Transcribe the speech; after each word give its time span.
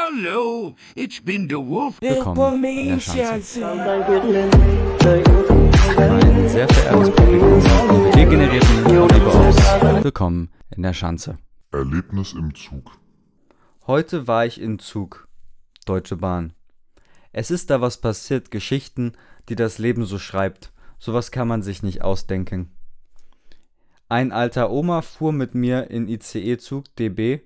Hallo, 0.00 0.76
ich 0.94 1.24
bin 1.24 1.48
der 1.48 1.58
Wolf. 1.58 2.00
Willkommen 2.00 2.62
in 2.62 2.88
der 2.90 3.00
Schanze. 3.00 3.60
Mein 5.96 6.48
sehr 6.48 6.68
verehrtes 6.68 7.10
Publikum, 7.10 7.64
wir 8.14 8.26
generierten 8.26 8.84
Liebe 8.84 9.26
aus. 9.26 10.04
Willkommen 10.04 10.52
in 10.76 10.84
der 10.84 10.92
Schanze. 10.92 11.36
Erlebnis 11.72 12.32
im 12.34 12.54
Zug. 12.54 12.96
Heute 13.88 14.28
war 14.28 14.46
ich 14.46 14.60
im 14.60 14.78
Zug. 14.78 15.26
Deutsche 15.84 16.16
Bahn. 16.16 16.52
Es 17.32 17.50
ist 17.50 17.68
da 17.68 17.80
was 17.80 18.00
passiert, 18.00 18.52
Geschichten, 18.52 19.14
die 19.48 19.56
das 19.56 19.78
Leben 19.78 20.04
so 20.04 20.20
schreibt. 20.20 20.70
Sowas 21.00 21.32
kann 21.32 21.48
man 21.48 21.62
sich 21.62 21.82
nicht 21.82 22.02
ausdenken. 22.02 22.70
Ein 24.08 24.30
alter 24.30 24.70
Oma 24.70 25.02
fuhr 25.02 25.32
mit 25.32 25.56
mir 25.56 25.90
in 25.90 26.06
ICE-Zug 26.06 26.84
DB 26.94 27.40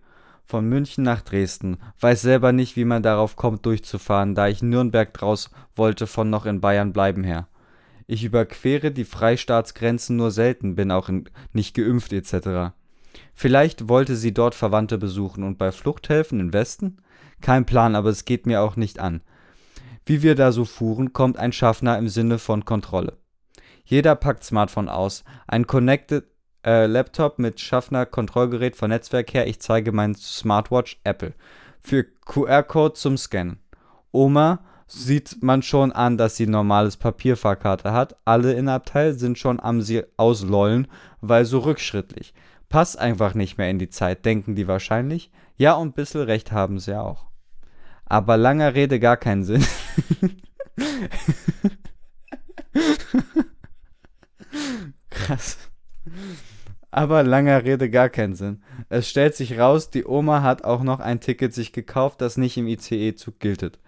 von 0.53 0.69
München 0.69 1.03
nach 1.03 1.23
Dresden. 1.23 1.79
Weiß 1.99 2.21
selber 2.21 2.53
nicht, 2.53 2.77
wie 2.77 2.85
man 2.85 3.03
darauf 3.03 3.37
kommt, 3.37 3.65
durchzufahren, 3.65 4.35
da 4.35 4.49
ich 4.49 4.61
Nürnberg 4.61 5.15
draus 5.15 5.49
wollte 5.75 6.07
von 6.07 6.29
noch 6.29 6.45
in 6.45 6.61
Bayern 6.61 6.93
bleiben 6.93 7.25
her. 7.25 7.49
Ich 8.07 8.23
überquere 8.23 8.91
die 8.91 9.07
Freistaatsgrenzen 9.07 10.19
nur 10.19 10.31
selten, 10.31 10.75
bin 10.75 10.91
auch 10.91 11.09
nicht 11.55 11.75
geimpft 11.75 12.13
etc. 12.13 12.75
Vielleicht 13.33 13.89
wollte 13.89 14.15
sie 14.15 14.35
dort 14.35 14.55
Verwandte 14.55 14.99
besuchen 14.99 15.43
und 15.43 15.57
bei 15.57 15.73
Flucht 15.73 16.11
helfen 16.11 16.39
im 16.39 16.53
Westen? 16.53 16.99
Kein 17.41 17.65
Plan, 17.65 17.97
aber 17.97 18.11
es 18.11 18.27
geht 18.27 18.45
mir 18.45 18.61
auch 18.61 18.77
nicht 18.77 18.99
an. 18.99 19.23
Wie 20.05 20.23
wir 20.23 20.35
da 20.35 20.53
so 20.53 20.67
fuhren, 20.67 21.15
kommt 21.15 21.39
ein 21.39 21.53
Schaffner 21.53 21.97
im 21.97 22.11
Sinne 22.11 22.39
von 22.39 22.67
Kontrolle. 22.67 23.17
Jeder 23.87 24.17
packt 24.17 24.45
Smartphone 24.45 24.91
aus, 24.91 25.25
ein 25.47 25.67
Connected 25.67 26.25
äh, 26.65 26.87
Laptop 26.87 27.39
mit 27.39 27.61
Schaffner 27.61 28.07
Kontrollgerät 28.07 28.77
von 28.77 28.91
Netzwerk 28.91 29.35
her. 29.35 29.47
Ich 29.47 29.61
zeige 29.61 29.93
mein 29.93 30.15
Smartwatch 30.15 31.01
Apple. 31.05 31.35
Für 31.81 32.05
QR-Code 32.05 32.95
zum 32.95 33.17
Scannen. 33.17 33.59
Oma 34.13 34.61
sieht 34.87 35.43
man 35.43 35.63
schon 35.63 35.91
an, 35.91 36.19
dass 36.19 36.37
sie 36.37 36.47
normales 36.47 36.97
Papierfahrkarte 36.97 37.93
hat. 37.93 38.17
Alle 38.25 38.53
in 38.53 38.69
Abteil 38.69 39.15
sind 39.15 39.39
schon 39.39 39.59
am 39.59 39.81
sie 39.81 40.05
auslollen, 40.17 40.87
weil 41.21 41.45
so 41.45 41.61
rückschrittlich. 41.61 42.35
Passt 42.69 42.99
einfach 42.99 43.35
nicht 43.35 43.59
mehr 43.59 43.71
in 43.71 43.79
die 43.79 43.91
Zeit, 43.91 44.25
denken 44.25 44.55
die 44.55 44.69
wahrscheinlich. 44.69 45.31
Ja, 45.57 45.75
und 45.75 45.89
ein 45.89 45.93
bisschen 45.93 46.23
recht 46.23 46.53
haben 46.53 46.79
sie 46.79 46.99
auch. 46.99 47.27
Aber 48.05 48.37
langer 48.37 48.75
Rede 48.75 49.01
gar 49.01 49.17
keinen 49.17 49.45
Sinn. 49.45 49.65
Krass. 55.11 55.59
Aber 56.93 57.23
langer 57.23 57.65
Rede 57.65 57.89
gar 57.89 58.11
keinen 58.11 58.35
Sinn. 58.35 58.63
Es 58.91 59.09
stellt 59.09 59.35
sich 59.35 59.59
raus, 59.59 59.89
die 59.89 60.05
Oma 60.05 60.43
hat 60.43 60.63
auch 60.63 60.83
noch 60.83 61.01
ein 61.01 61.21
Ticket 61.21 61.55
sich 61.55 61.73
gekauft, 61.73 62.21
das 62.21 62.37
nicht 62.37 62.59
im 62.59 62.69
ICE-Zug 62.69 63.41
giltet. 63.41 63.79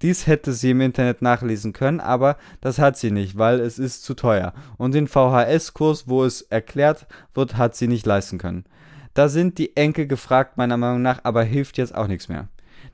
Dies 0.00 0.28
hätte 0.28 0.52
sie 0.52 0.70
im 0.70 0.80
Internet 0.80 1.22
nachlesen 1.22 1.72
können, 1.72 1.98
aber 1.98 2.36
das 2.60 2.78
hat 2.78 2.96
sie 2.96 3.10
nicht, 3.10 3.36
weil 3.36 3.58
es 3.58 3.80
ist 3.80 4.04
zu 4.04 4.14
teuer. 4.14 4.54
Und 4.78 4.94
den 4.94 5.08
VHS-Kurs, 5.08 6.08
wo 6.08 6.24
es 6.24 6.42
erklärt 6.42 7.06
wird, 7.34 7.56
hat 7.56 7.74
sie 7.74 7.88
nicht 7.88 8.06
leisten 8.06 8.38
können. 8.38 8.64
Da 9.12 9.28
sind 9.28 9.58
die 9.58 9.76
Enkel 9.76 10.06
gefragt, 10.06 10.56
meiner 10.56 10.76
Meinung 10.76 11.02
nach, 11.02 11.20
aber 11.24 11.42
hilft 11.42 11.78
jetzt 11.78 11.94
auch 11.94 12.06
nichts 12.06 12.28
mehr. 12.28 12.48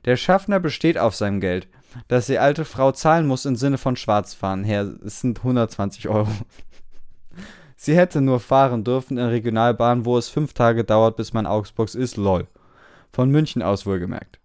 Der 0.05 0.17
Schaffner 0.17 0.59
besteht 0.59 0.97
auf 0.97 1.15
seinem 1.15 1.39
Geld. 1.39 1.67
Dass 2.07 2.25
die 2.25 2.39
alte 2.39 2.65
Frau 2.65 2.91
zahlen 2.91 3.27
muss 3.27 3.45
im 3.45 3.55
Sinne 3.55 3.77
von 3.77 3.95
Schwarzfahren 3.95 4.63
her, 4.63 4.93
es 5.05 5.21
sind 5.21 5.39
120 5.39 6.09
Euro. 6.09 6.27
Sie 7.79 7.95
hätte 7.95 8.21
nur 8.21 8.39
fahren 8.39 8.83
dürfen 8.83 9.19
in 9.19 9.27
Regionalbahn, 9.27 10.03
wo 10.03 10.17
es 10.17 10.29
fünf 10.29 10.53
Tage 10.53 10.83
dauert, 10.83 11.15
bis 11.15 11.31
man 11.31 11.45
Augsburgs 11.45 11.93
ist, 11.93 12.17
lol. 12.17 12.47
Von 13.13 13.29
München 13.29 13.61
aus 13.61 13.85
wohlgemerkt. 13.85 14.39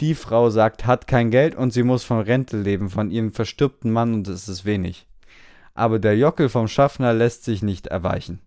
Die 0.00 0.14
Frau 0.14 0.48
sagt, 0.48 0.86
hat 0.86 1.08
kein 1.08 1.30
Geld 1.30 1.56
und 1.56 1.72
sie 1.72 1.82
muss 1.82 2.04
von 2.04 2.20
Rente 2.20 2.56
leben, 2.56 2.88
von 2.88 3.10
ihrem 3.10 3.32
verstirbten 3.32 3.90
Mann 3.90 4.14
und 4.14 4.28
es 4.28 4.48
ist 4.48 4.64
wenig. 4.64 5.08
Aber 5.74 5.98
der 5.98 6.16
Jockel 6.16 6.48
vom 6.48 6.68
Schaffner 6.68 7.12
lässt 7.12 7.44
sich 7.44 7.62
nicht 7.62 7.88
erweichen. 7.88 8.40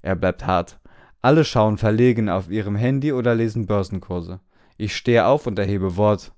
Er 0.00 0.16
bleibt 0.16 0.46
hart. 0.46 0.80
Alle 1.20 1.44
schauen 1.44 1.76
verlegen 1.76 2.28
auf 2.28 2.50
ihrem 2.50 2.74
Handy 2.74 3.12
oder 3.12 3.34
lesen 3.34 3.66
Börsenkurse. 3.66 4.40
Ich 4.78 4.96
stehe 4.96 5.26
auf 5.26 5.46
und 5.46 5.58
erhebe 5.58 5.96
Wort. 5.96 6.32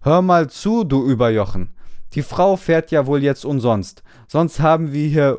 Hör 0.00 0.22
mal 0.22 0.48
zu, 0.48 0.84
du 0.84 1.04
Überjochen. 1.04 1.74
Die 2.14 2.22
Frau 2.22 2.56
fährt 2.56 2.90
ja 2.90 3.06
wohl 3.06 3.22
jetzt 3.22 3.44
umsonst. 3.44 4.02
Sonst 4.26 4.60
haben 4.60 4.92
wir 4.92 5.08
hier 5.08 5.36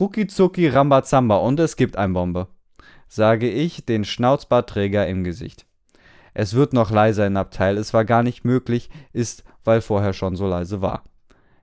Rucki 0.00 0.22
Ruckizucki 0.22 0.68
Rambazamba 0.68 1.36
und 1.36 1.60
es 1.60 1.76
gibt 1.76 1.96
ein 1.96 2.14
Bombe, 2.14 2.48
sage 3.08 3.50
ich, 3.50 3.84
den 3.84 4.04
Schnauzbartträger 4.04 5.06
im 5.06 5.22
Gesicht. 5.22 5.66
Es 6.32 6.54
wird 6.54 6.72
noch 6.72 6.90
leiser 6.90 7.26
im 7.26 7.36
Abteil, 7.36 7.76
es 7.76 7.92
war 7.92 8.06
gar 8.06 8.22
nicht 8.22 8.42
möglich, 8.42 8.88
ist, 9.12 9.44
weil 9.64 9.82
vorher 9.82 10.14
schon 10.14 10.34
so 10.34 10.46
leise 10.46 10.80
war. 10.80 11.04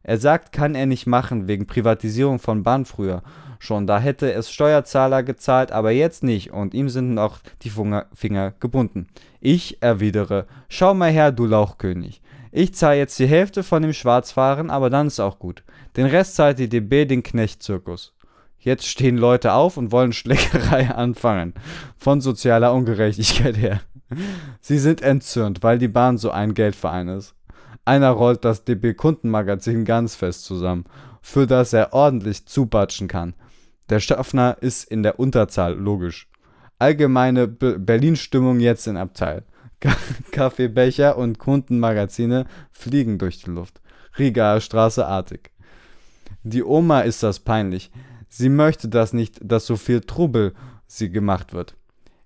Er 0.03 0.19
sagt, 0.19 0.51
kann 0.51 0.75
er 0.75 0.85
nicht 0.85 1.07
machen, 1.07 1.47
wegen 1.47 1.66
Privatisierung 1.66 2.38
von 2.38 2.62
Bahn 2.62 2.85
früher. 2.85 3.23
Schon 3.57 3.88
da 3.88 4.00
hätte 4.00 4.31
es 4.31 4.51
Steuerzahler 4.51 5.23
gezahlt, 5.23 5.72
aber 5.72 5.89
jetzt 5.89 6.23
nicht, 6.23 6.51
und 6.51 6.75
ihm 6.75 6.88
sind 6.88 7.18
auch 7.18 7.39
die 7.63 7.72
Finger 8.13 8.53
gebunden. 8.59 9.07
Ich 9.41 9.81
erwidere, 9.81 10.45
schau 10.69 10.94
mal 10.94 11.12
her, 11.12 11.31
du 11.31 11.47
Lauchkönig. 11.47 12.22
Ich 12.51 12.75
zahle 12.75 13.00
jetzt 13.00 13.18
die 13.18 13.28
Hälfte 13.28 13.63
von 13.63 13.81
dem 13.81 13.94
Schwarzfahren, 13.94 14.69
aber 14.69 14.91
dann 14.91 15.07
ist 15.07 15.19
auch 15.19 15.39
gut. 15.39 15.63
Den 15.97 16.06
Rest 16.06 16.35
zahlt 16.35 16.59
die 16.59 16.69
DB 16.69 17.06
den 17.06 17.23
Knechtzirkus. 17.23 18.13
Jetzt 18.59 18.88
stehen 18.88 19.18
Leute 19.18 19.53
auf 19.53 19.78
und 19.78 19.92
wollen 19.92 20.14
Schlägerei 20.14 20.90
anfangen. 20.96 21.53
Von 21.97 22.22
sozialer 22.22 22.74
Ungerechtigkeit 22.74 23.58
her. 23.58 23.81
Sie 24.59 24.80
sind 24.80 25.02
entzürnt, 25.02 25.64
weil 25.64 25.78
die 25.78 25.88
Bahn 25.88 26.18
so 26.18 26.31
ein 26.31 26.53
Geldverein 26.53 27.08
ist. 27.08 27.36
Einer 27.86 28.12
rollt 28.12 28.44
das 28.44 28.66
DB 28.66 28.94
Kundenmagazin 28.94 29.86
ganz 29.86 30.16
fest 30.16 30.44
zusammen, 30.44 30.86
für 31.22 31.48
das 31.48 31.74
er 31.74 31.94
ordentlich 31.94 32.46
zubatschen 32.46 33.08
kann. 33.08 33.34
Der 33.90 34.00
Schaffner 34.00 34.58
ist 34.62 34.84
in 34.84 35.03
der 35.03 35.19
Unterzahl, 35.19 35.74
logisch. 35.74 36.28
Allgemeine 36.78 37.48
Berlin-Stimmung 37.48 38.59
jetzt 38.59 38.88
in 38.88 38.98
Abteil. 38.98 39.44
Kaffeebecher 40.31 41.18
und 41.18 41.40
Kundenmagazine 41.40 42.46
fliegen 42.72 43.18
durch 43.18 43.42
die 43.42 43.50
Luft. 43.50 43.81
Rigaer 44.18 44.62
Straße 44.62 45.06
artig. 45.06 45.52
Die 46.44 46.64
Oma 46.64 47.02
ist 47.02 47.24
das 47.24 47.40
peinlich. 47.40 47.92
Sie 48.29 48.50
möchte 48.50 48.88
das 48.88 49.12
nicht, 49.12 49.40
dass 49.44 49.66
so 49.66 49.75
viel 49.75 50.01
Trubel 50.01 50.53
sie 50.88 51.09
gemacht 51.09 51.53
wird. 51.53 51.75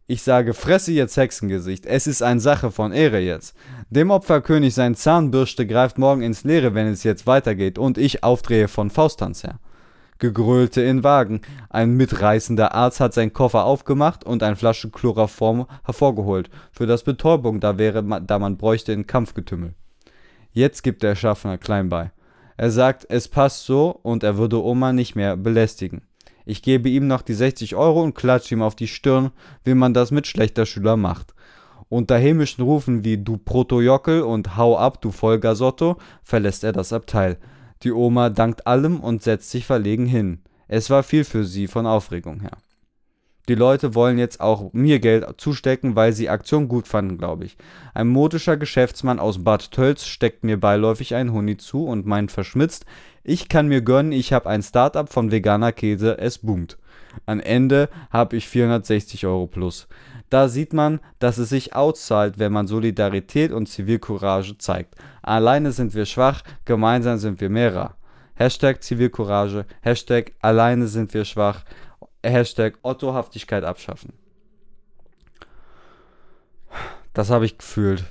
Ich 0.06 0.22
sage, 0.22 0.53
fresse 0.53 0.91
jetzt 0.91 1.16
Hexengesicht, 1.16 1.86
es 1.86 2.08
ist 2.08 2.22
eine 2.22 2.41
Sache 2.41 2.72
von 2.72 2.91
Ehre 2.91 3.19
jetzt. 3.19 3.56
Dem 3.90 4.12
Opferkönig 4.12 4.74
sein 4.74 4.96
Zahnbürste 4.96 5.66
greift 5.66 5.97
morgen 5.97 6.22
ins 6.22 6.44
Leere, 6.44 6.75
wenn 6.75 6.88
es 6.88 7.03
jetzt 7.03 7.25
weitergeht 7.25 7.80
und 7.80 7.97
ich 7.97 8.22
aufdrehe 8.22 8.68
von 8.68 8.90
Fausttanz 8.90 9.44
her. 9.44 9.59
Gegrölte 10.19 10.81
in 10.81 11.03
Wagen. 11.03 11.42
Ein 11.69 11.96
mitreißender 11.96 12.74
Arzt 12.74 13.00
hat 13.00 13.13
seinen 13.13 13.34
Koffer 13.34 13.63
aufgemacht 13.63 14.25
und 14.25 14.44
eine 14.44 14.58
Flasche 14.58 14.90
Chloroform 14.90 15.68
hervorgeholt, 15.86 16.50
für 16.72 16.86
das 16.86 17.03
Betäubung 17.03 17.62
da 17.62 17.78
wäre, 17.78 18.03
da 18.22 18.40
man 18.40 18.58
bräuchte 18.58 18.92
in 18.92 19.08
Kampfgetümmel. 19.08 19.74
Jetzt 20.52 20.84
gibt 20.84 21.02
der 21.02 21.16
Schaffner 21.16 21.58
klein 21.58 21.90
bei. 21.90 22.12
Er 22.58 22.72
sagt, 22.72 23.06
es 23.09 23.28
passt 23.28 23.66
so 23.66 24.00
und 24.03 24.24
er 24.24 24.38
würde 24.38 24.64
Oma 24.64 24.94
nicht 24.94 25.16
mehr 25.16 25.38
belästigen. 25.38 26.02
Ich 26.46 26.62
gebe 26.62 26.90
ihm 26.90 27.08
noch 27.08 27.22
die 27.22 27.34
60 27.34 27.75
Euro 27.75 28.03
und 28.03 28.16
klatsche 28.16 28.56
ihm 28.56 28.62
auf 28.62 28.75
die 28.75 28.88
Stirn, 28.88 29.31
wie 29.64 29.74
man 29.74 29.94
das 29.94 30.12
mit 30.12 30.28
schlechter 30.28 30.66
Schüler 30.66 30.97
macht. 30.97 31.34
Unter 31.90 32.18
hämischen 32.18 32.63
Rufen 32.63 33.03
wie 33.03 33.18
du 33.18 33.38
Protojockel 33.38 34.22
und 34.22 34.58
hau 34.58 34.78
ab, 34.78 35.02
du 35.02 35.12
Vollgasotto, 35.12 35.97
verlässt 36.24 36.63
er 36.63 36.72
das 36.74 36.92
Abteil. 36.92 37.38
Die 37.84 37.92
Oma 37.92 38.30
dankt 38.30 38.68
allem 38.68 39.00
und 39.00 39.22
setzt 39.22 39.52
sich 39.52 39.66
verlegen 39.66 40.06
hin. 40.06 40.40
Es 40.68 40.90
war 40.90 41.03
viel 41.03 41.24
für 41.24 41.46
sie 41.46 41.68
von 41.68 41.86
Aufregung 41.86 42.42
her. 42.42 42.58
Die 43.50 43.56
Leute 43.56 43.94
wollen 43.94 44.18
jetzt 44.18 44.40
auch 44.40 44.72
mir 44.72 45.00
Geld 45.00 45.26
zustecken, 45.38 45.98
weil 45.98 46.14
sie 46.14 46.30
Aktion 46.30 46.70
gut 46.70 46.88
fanden, 46.88 47.18
glaube 47.18 47.44
ich. 47.44 47.58
Ein 47.94 48.08
modischer 48.08 48.56
Geschäftsmann 48.56 49.19
aus 49.19 49.44
Bad 49.44 49.72
Tölz 49.72 50.06
steckt 50.06 50.45
mir 50.45 50.57
beiläufig 50.57 51.16
einen 51.16 51.34
Huni 51.34 51.57
zu 51.57 51.86
und 51.86 52.06
meint 52.06 52.31
verschmitzt, 52.31 52.86
ich 53.25 53.50
kann 53.50 53.68
mir 53.68 53.81
gönnen, 53.81 54.12
ich 54.12 54.34
habe 54.34 54.50
ein 54.50 54.63
Startup 54.63 55.07
von 55.07 55.31
veganer 55.31 55.72
Käse, 55.72 56.18
es 56.18 56.40
boomt. 56.40 56.78
Am 57.25 57.40
Ende 57.40 57.90
habe 58.12 58.36
ich 58.36 58.48
460 58.48 59.25
Euro 59.25 59.48
plus. 59.48 59.88
Da 60.30 60.48
sieht 60.48 60.74
man, 60.74 61.00
dass 61.19 61.38
es 61.38 61.50
sich 61.50 61.75
auszahlt, 61.75 62.40
wenn 62.40 62.51
man 62.51 62.68
Solidarität 62.68 63.51
und 63.51 63.68
Zivilcourage 63.68 64.57
zeigt. 64.57 64.95
Alleine 65.22 65.72
sind 65.72 65.94
wir 65.94 66.06
schwach, 66.06 66.44
gemeinsam 66.66 67.18
sind 67.18 67.40
wir 67.40 67.50
mehrer. 67.50 67.95
Hashtag 68.36 68.81
Zivilcourage, 68.84 69.66
Hashtag 69.81 70.34
alleine 70.42 70.88
sind 70.88 71.13
wir 71.13 71.24
schwach, 71.24 71.63
Hashtag 72.24 72.80
Ottohaftigkeit 72.81 73.64
abschaffen. 73.64 74.14
Das 77.14 77.30
habe 77.30 77.46
ich 77.46 77.58
gefühlt. 77.58 78.06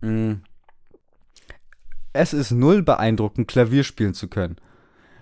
Mm. 0.00 0.34
Es 2.12 2.34
ist 2.34 2.50
null 2.50 2.82
beeindruckend, 2.82 3.48
Klavier 3.48 3.84
spielen 3.84 4.12
zu 4.12 4.28
können. 4.28 4.56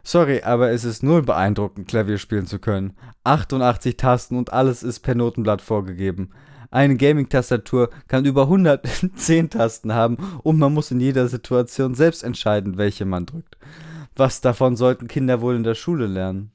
Sorry, 0.02 0.42
aber 0.42 0.70
es 0.70 0.84
ist 0.84 1.02
null 1.02 1.22
beeindruckend, 1.22 1.86
Klavier 1.86 2.18
spielen 2.18 2.46
zu 2.46 2.58
können. 2.58 2.96
88 3.24 3.96
Tasten 3.96 4.36
und 4.36 4.52
alles 4.52 4.82
ist 4.82 5.00
per 5.00 5.14
Notenblatt 5.14 5.62
vorgegeben. 5.62 6.30
Eine 6.72 6.96
Gaming-Tastatur 6.96 7.90
kann 8.08 8.24
über 8.24 8.42
110 8.42 9.50
Tasten 9.50 9.92
haben 9.92 10.16
und 10.42 10.58
man 10.58 10.72
muss 10.72 10.90
in 10.90 11.00
jeder 11.00 11.28
Situation 11.28 11.94
selbst 11.94 12.22
entscheiden, 12.22 12.76
welche 12.76 13.04
man 13.04 13.26
drückt. 13.26 13.56
Was 14.16 14.40
davon 14.40 14.76
sollten 14.76 15.08
Kinder 15.08 15.40
wohl 15.40 15.56
in 15.56 15.64
der 15.64 15.74
Schule 15.74 16.06
lernen? 16.06 16.52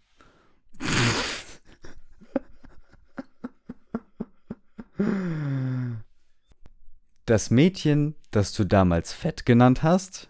Das 7.26 7.50
Mädchen, 7.50 8.16
das 8.32 8.54
du 8.54 8.64
damals 8.64 9.14
fett 9.14 9.46
genannt 9.46 9.84
hast? 9.84 10.30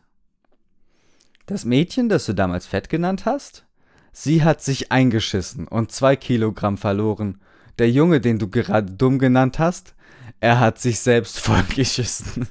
Das 1.46 1.66
Mädchen, 1.66 2.10
das 2.10 2.26
du 2.26 2.34
damals 2.34 2.66
fett 2.66 2.90
genannt 2.90 3.26
hast? 3.26 3.66
Sie 4.12 4.44
hat 4.44 4.62
sich 4.62 4.92
eingeschissen 4.92 5.68
und 5.68 5.92
zwei 5.92 6.16
Kilogramm 6.16 6.78
verloren. 6.78 7.42
Der 7.78 7.92
Junge, 7.92 8.22
den 8.22 8.40
du 8.40 8.50
gerade 8.50 8.92
dumm 8.92 9.20
genannt 9.20 9.60
hast, 9.60 9.94
er 10.40 10.60
hat 10.60 10.80
sich 10.80 11.00
selbst 11.00 11.40
vollgeschissen. 11.42 12.48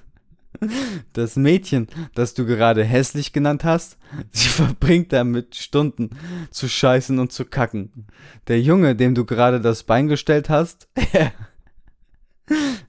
Das 1.12 1.37
Mädchen, 1.37 1.88
das 2.14 2.34
du 2.34 2.46
gerade 2.46 2.84
hässlich 2.84 3.32
genannt 3.32 3.64
hast, 3.64 3.99
sie 4.31 4.49
verbringt 4.50 5.12
damit 5.12 5.56
Stunden 5.56 6.10
zu 6.50 6.69
scheißen 6.69 7.19
und 7.19 7.32
zu 7.32 7.44
kacken. 7.44 8.06
Der 8.46 8.60
Junge, 8.60 8.94
dem 8.94 9.14
du 9.14 9.25
gerade 9.25 9.60
das 9.60 9.82
Bein 9.82 10.06
gestellt 10.06 10.49
hast, 10.49 10.88
er, 11.12 11.32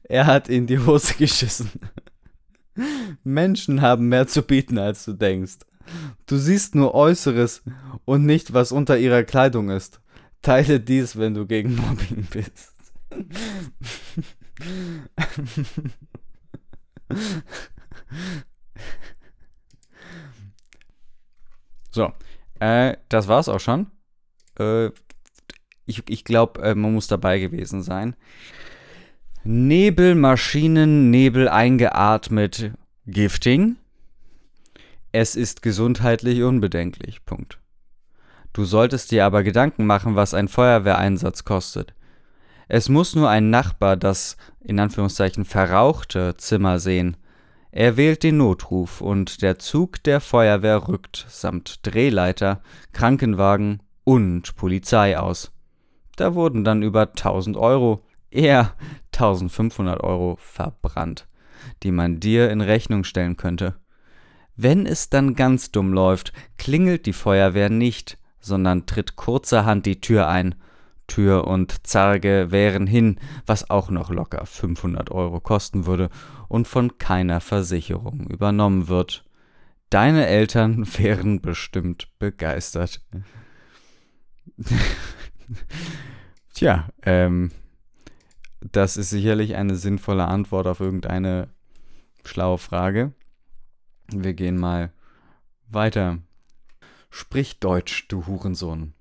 er 0.04 0.26
hat 0.26 0.50
in 0.50 0.68
die 0.68 0.80
Hose 0.80 1.16
geschissen. 1.16 1.72
Menschen 3.24 3.82
haben 3.82 4.10
mehr 4.10 4.28
zu 4.28 4.42
bieten, 4.42 4.78
als 4.78 5.06
du 5.06 5.14
denkst. 5.14 5.60
Du 6.26 6.38
siehst 6.38 6.76
nur 6.76 6.94
Äußeres 6.94 7.64
und 8.06 8.26
nicht, 8.26 8.54
was 8.54 8.72
unter 8.72 8.98
ihrer 8.98 9.24
Kleidung 9.24 9.70
ist. 9.70 10.02
Teile 10.42 10.80
dies, 10.80 11.18
wenn 11.18 11.34
du 11.34 11.46
gegen 11.46 11.76
Mobbing 11.76 12.28
bist. 12.30 12.74
So, 21.92 22.12
äh, 22.60 22.98
das 23.08 23.30
war's 23.30 23.48
auch 23.48 23.62
schon. 23.62 23.90
Äh, 24.60 24.88
ich 25.86 26.04
ich 26.10 26.26
glaube, 26.26 26.62
äh, 26.62 26.76
man 26.76 26.94
muss 26.94 27.08
dabei 27.08 27.40
gewesen 27.40 27.82
sein. 27.84 28.18
Nebelmaschinen, 29.48 31.12
Nebel 31.12 31.48
eingeatmet, 31.48 32.72
Gifting. 33.06 33.76
Es 35.12 35.36
ist 35.36 35.62
gesundheitlich 35.62 36.42
unbedenklich. 36.42 37.24
Punkt. 37.26 37.60
Du 38.54 38.66
solltest 38.66 39.12
dir 39.12 39.24
aber 39.24 39.44
Gedanken 39.44 39.86
machen, 39.86 40.16
was 40.16 40.34
ein 40.34 40.48
Feuerwehreinsatz 40.48 41.46
kostet. 41.46 41.94
Es 42.68 42.90
muss 42.90 43.14
nur 43.14 43.30
ein 43.30 43.52
Nachbar 43.52 43.98
das, 43.98 44.36
in 44.62 44.80
Anführungszeichen, 44.80 45.46
verrauchte 45.46 46.36
Zimmer 46.38 46.80
sehen. 46.80 47.16
Er 47.70 47.98
wählt 47.98 48.24
den 48.24 48.38
Notruf 48.38 49.00
und 49.00 49.44
der 49.44 49.60
Zug 49.60 50.02
der 50.06 50.22
Feuerwehr 50.22 50.88
rückt 50.88 51.24
samt 51.30 51.86
Drehleiter, 51.86 52.64
Krankenwagen 52.94 53.84
und 54.06 54.56
Polizei 54.56 55.20
aus. 55.20 55.52
Da 56.16 56.34
wurden 56.34 56.64
dann 56.64 56.82
über 56.82 57.02
1000 57.02 57.58
Euro, 57.58 58.02
eher 58.36 58.74
1500 59.16 60.02
Euro 60.02 60.38
verbrannt, 60.40 61.28
die 61.84 61.92
man 61.92 62.20
dir 62.20 62.52
in 62.52 62.62
Rechnung 62.62 63.04
stellen 63.04 63.38
könnte. 63.38 63.76
Wenn 64.56 64.86
es 64.86 65.10
dann 65.10 65.36
ganz 65.36 65.72
dumm 65.72 65.94
läuft, 65.94 66.32
klingelt 66.58 67.06
die 67.06 67.14
Feuerwehr 67.14 67.70
nicht, 67.70 68.18
sondern 68.40 68.86
tritt 68.86 69.16
kurzerhand 69.16 69.86
die 69.86 70.00
Tür 70.00 70.28
ein 70.28 70.56
Tür 71.08 71.48
und 71.48 71.86
Zarge 71.86 72.48
wären 72.50 72.88
hin, 72.88 73.20
was 73.46 73.70
auch 73.70 73.90
noch 73.90 74.10
locker 74.10 74.46
500 74.46 75.12
Euro 75.12 75.40
kosten 75.40 75.86
würde 75.86 76.10
und 76.48 76.68
von 76.68 76.98
keiner 76.98 77.42
Versicherung 77.42 78.28
übernommen 78.28 78.88
wird. 78.88 79.24
Deine 79.90 80.26
Eltern 80.26 80.88
wären 80.98 81.42
bestimmt 81.42 82.08
begeistert. 82.20 83.02
Tja, 86.54 86.90
ähm, 87.04 87.52
das 88.72 88.98
ist 88.98 89.12
sicherlich 89.12 89.56
eine 89.56 89.76
sinnvolle 89.76 90.26
Antwort 90.26 90.68
auf 90.68 90.80
irgendeine 90.80 91.50
schlaue 92.24 92.58
Frage. 92.58 93.14
Wir 94.12 94.34
gehen 94.34 94.58
mal 94.58 94.92
weiter. 95.68 96.20
Sprich 97.10 97.60
Deutsch, 97.60 98.08
du 98.08 98.26
Hurensohn. 98.28 98.94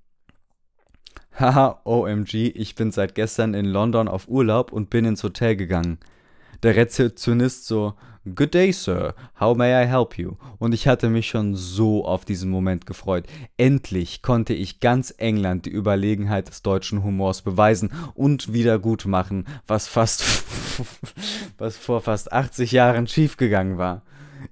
Haha, 1.38 1.80
OMG, 1.84 2.52
ich 2.54 2.74
bin 2.74 2.92
seit 2.92 3.14
gestern 3.14 3.54
in 3.54 3.64
London 3.64 4.06
auf 4.06 4.28
Urlaub 4.28 4.72
und 4.72 4.90
bin 4.90 5.04
ins 5.04 5.24
Hotel 5.24 5.56
gegangen. 5.56 5.98
Der 6.64 6.76
Rezeptionist 6.76 7.66
so, 7.66 7.92
Good 8.34 8.54
day, 8.54 8.72
Sir. 8.72 9.14
How 9.38 9.54
may 9.54 9.84
I 9.84 9.86
help 9.86 10.16
you? 10.16 10.36
Und 10.58 10.72
ich 10.72 10.88
hatte 10.88 11.10
mich 11.10 11.28
schon 11.28 11.54
so 11.54 12.06
auf 12.06 12.24
diesen 12.24 12.50
Moment 12.50 12.86
gefreut. 12.86 13.26
Endlich 13.58 14.22
konnte 14.22 14.54
ich 14.54 14.80
ganz 14.80 15.12
England 15.18 15.66
die 15.66 15.70
Überlegenheit 15.70 16.48
des 16.48 16.62
deutschen 16.62 17.04
Humors 17.04 17.42
beweisen 17.42 17.92
und 18.14 18.54
wieder 18.54 18.78
gut 18.78 19.04
machen, 19.04 19.44
was 19.66 19.88
fast, 19.88 20.24
was 21.58 21.76
vor 21.76 22.00
fast 22.00 22.32
80 22.32 22.72
Jahren 22.72 23.08
schiefgegangen 23.08 23.76
war. 23.76 24.00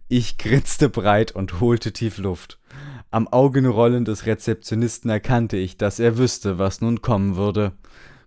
Ich 0.08 0.36
grinste 0.36 0.90
breit 0.90 1.32
und 1.32 1.60
holte 1.60 1.94
tief 1.94 2.18
Luft. 2.18 2.58
Am 3.10 3.26
Augenrollen 3.26 4.04
des 4.04 4.26
Rezeptionisten 4.26 5.08
erkannte 5.08 5.56
ich, 5.56 5.78
dass 5.78 5.98
er 5.98 6.18
wüsste, 6.18 6.58
was 6.58 6.82
nun 6.82 7.00
kommen 7.00 7.36
würde. 7.36 7.72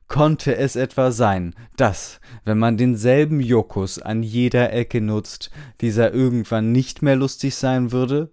Konnte 0.07 0.55
es 0.55 0.75
etwa 0.75 1.11
sein, 1.11 1.55
dass, 1.77 2.19
wenn 2.43 2.59
man 2.59 2.77
denselben 2.77 3.39
Jokus 3.39 3.99
an 3.99 4.21
jeder 4.21 4.71
Ecke 4.71 5.01
nutzt, 5.01 5.49
dieser 5.81 6.13
irgendwann 6.13 6.71
nicht 6.71 7.01
mehr 7.01 7.15
lustig 7.15 7.55
sein 7.55 7.91
würde? 7.91 8.31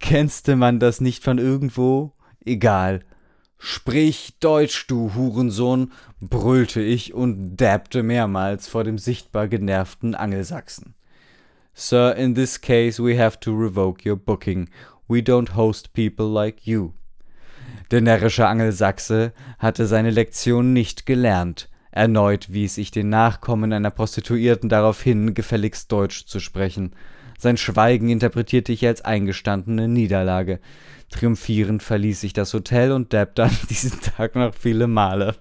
Kennste 0.00 0.56
man 0.56 0.80
das 0.80 1.00
nicht 1.00 1.22
von 1.22 1.38
irgendwo? 1.38 2.12
Egal. 2.44 3.00
Sprich 3.58 4.38
Deutsch, 4.40 4.86
du 4.86 5.14
Hurensohn, 5.14 5.92
brüllte 6.20 6.80
ich 6.80 7.14
und 7.14 7.56
dabbte 7.56 8.02
mehrmals 8.02 8.66
vor 8.66 8.84
dem 8.84 8.98
sichtbar 8.98 9.48
genervten 9.48 10.14
Angelsachsen. 10.14 10.94
Sir, 11.74 12.16
in 12.16 12.34
this 12.34 12.60
case 12.60 13.02
we 13.02 13.16
have 13.22 13.38
to 13.40 13.52
revoke 13.52 14.08
your 14.08 14.16
booking 14.16 14.68
We 15.10 15.22
don't 15.22 15.56
host 15.56 15.92
people 15.92 16.26
like 16.26 16.68
you. 16.68 16.92
Der 17.90 18.00
närrische 18.00 18.46
Angelsachse 18.46 19.32
hatte 19.58 19.86
seine 19.86 20.10
Lektion 20.10 20.72
nicht 20.72 21.06
gelernt. 21.06 21.68
Erneut 21.90 22.52
wies 22.52 22.78
ich 22.78 22.92
den 22.92 23.08
Nachkommen 23.08 23.72
einer 23.72 23.90
Prostituierten 23.90 24.68
darauf 24.68 25.02
hin, 25.02 25.34
gefälligst 25.34 25.90
Deutsch 25.90 26.26
zu 26.26 26.38
sprechen. 26.38 26.94
Sein 27.36 27.56
Schweigen 27.56 28.08
interpretierte 28.08 28.70
ich 28.70 28.86
als 28.86 29.02
eingestandene 29.02 29.88
Niederlage. 29.88 30.60
Triumphierend 31.10 31.82
verließ 31.82 32.22
ich 32.22 32.32
das 32.32 32.54
Hotel 32.54 32.92
und 32.92 33.12
dabbte 33.12 33.44
an 33.44 33.56
diesem 33.70 34.00
Tag 34.00 34.36
noch 34.36 34.54
viele 34.54 34.86
Male. 34.86 35.34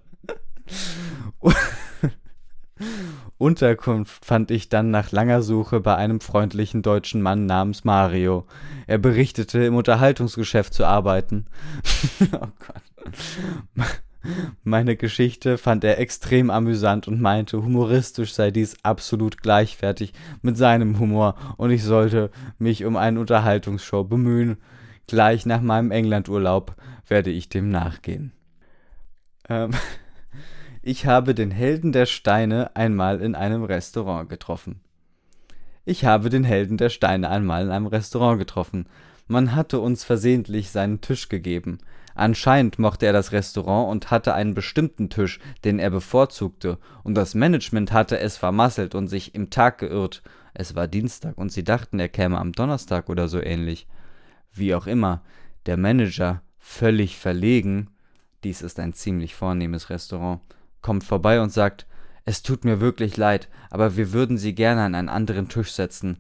Unterkunft 3.39 4.25
fand 4.25 4.51
ich 4.51 4.67
dann 4.67 4.91
nach 4.91 5.13
langer 5.13 5.41
Suche 5.41 5.79
bei 5.79 5.95
einem 5.95 6.19
freundlichen 6.19 6.81
deutschen 6.81 7.21
Mann 7.21 7.45
namens 7.45 7.85
Mario. 7.85 8.45
Er 8.85 8.97
berichtete, 8.97 9.63
im 9.63 9.75
Unterhaltungsgeschäft 9.75 10.73
zu 10.73 10.85
arbeiten. 10.85 11.45
oh 12.33 12.47
Gott. 12.59 14.01
Meine 14.63 14.97
Geschichte 14.97 15.57
fand 15.57 15.85
er 15.85 15.99
extrem 15.99 16.49
amüsant 16.49 17.07
und 17.07 17.21
meinte, 17.21 17.63
humoristisch 17.63 18.33
sei 18.33 18.51
dies 18.51 18.75
absolut 18.83 19.41
gleichwertig 19.41 20.11
mit 20.41 20.57
seinem 20.57 20.99
Humor 20.99 21.35
und 21.55 21.71
ich 21.71 21.85
sollte 21.85 22.31
mich 22.57 22.83
um 22.83 22.97
eine 22.97 23.21
Unterhaltungsshow 23.21 24.03
bemühen. 24.03 24.57
Gleich 25.07 25.45
nach 25.45 25.61
meinem 25.61 25.91
Englandurlaub 25.91 26.75
werde 27.07 27.29
ich 27.31 27.47
dem 27.47 27.69
nachgehen. 27.69 28.33
Ähm 29.47 29.71
ich 30.81 31.05
habe 31.05 31.35
den 31.35 31.51
Helden 31.51 31.91
der 31.91 32.05
Steine 32.05 32.75
einmal 32.75 33.21
in 33.21 33.35
einem 33.35 33.63
Restaurant 33.63 34.29
getroffen. 34.29 34.79
Ich 35.85 36.05
habe 36.05 36.29
den 36.29 36.43
Helden 36.43 36.77
der 36.77 36.89
Steine 36.89 37.29
einmal 37.29 37.63
in 37.63 37.71
einem 37.71 37.87
Restaurant 37.87 38.39
getroffen. 38.39 38.87
Man 39.27 39.55
hatte 39.55 39.79
uns 39.79 40.03
versehentlich 40.03 40.69
seinen 40.69 41.01
Tisch 41.01 41.27
gegeben. 41.27 41.79
Anscheinend 42.15 42.79
mochte 42.79 43.05
er 43.05 43.13
das 43.13 43.31
Restaurant 43.31 43.89
und 43.89 44.11
hatte 44.11 44.33
einen 44.33 44.53
bestimmten 44.53 45.09
Tisch, 45.09 45.39
den 45.63 45.79
er 45.79 45.89
bevorzugte, 45.89 46.77
und 47.03 47.15
das 47.15 47.35
Management 47.35 47.91
hatte 47.91 48.19
es 48.19 48.37
vermasselt 48.37 48.95
und 48.95 49.07
sich 49.07 49.35
im 49.35 49.49
Tag 49.49 49.79
geirrt. 49.79 50.21
Es 50.53 50.75
war 50.75 50.87
Dienstag 50.87 51.37
und 51.37 51.51
sie 51.51 51.63
dachten, 51.63 51.99
er 51.99 52.09
käme 52.09 52.37
am 52.37 52.51
Donnerstag 52.51 53.09
oder 53.09 53.27
so 53.27 53.41
ähnlich. 53.41 53.87
Wie 54.53 54.73
auch 54.75 54.87
immer, 54.87 55.21
der 55.65 55.77
Manager, 55.77 56.41
völlig 56.57 57.17
verlegen, 57.17 57.89
dies 58.43 58.61
ist 58.61 58.79
ein 58.79 58.93
ziemlich 58.93 59.35
vornehmes 59.35 59.89
Restaurant, 59.89 60.41
kommt 60.81 61.03
vorbei 61.03 61.41
und 61.41 61.51
sagt, 61.51 61.85
es 62.25 62.43
tut 62.43 62.63
mir 62.63 62.79
wirklich 62.79 63.17
leid, 63.17 63.49
aber 63.69 63.97
wir 63.97 64.13
würden 64.13 64.37
Sie 64.37 64.53
gerne 64.53 64.81
an 64.81 64.95
einen 64.95 65.09
anderen 65.09 65.49
Tisch 65.49 65.71
setzen, 65.71 66.17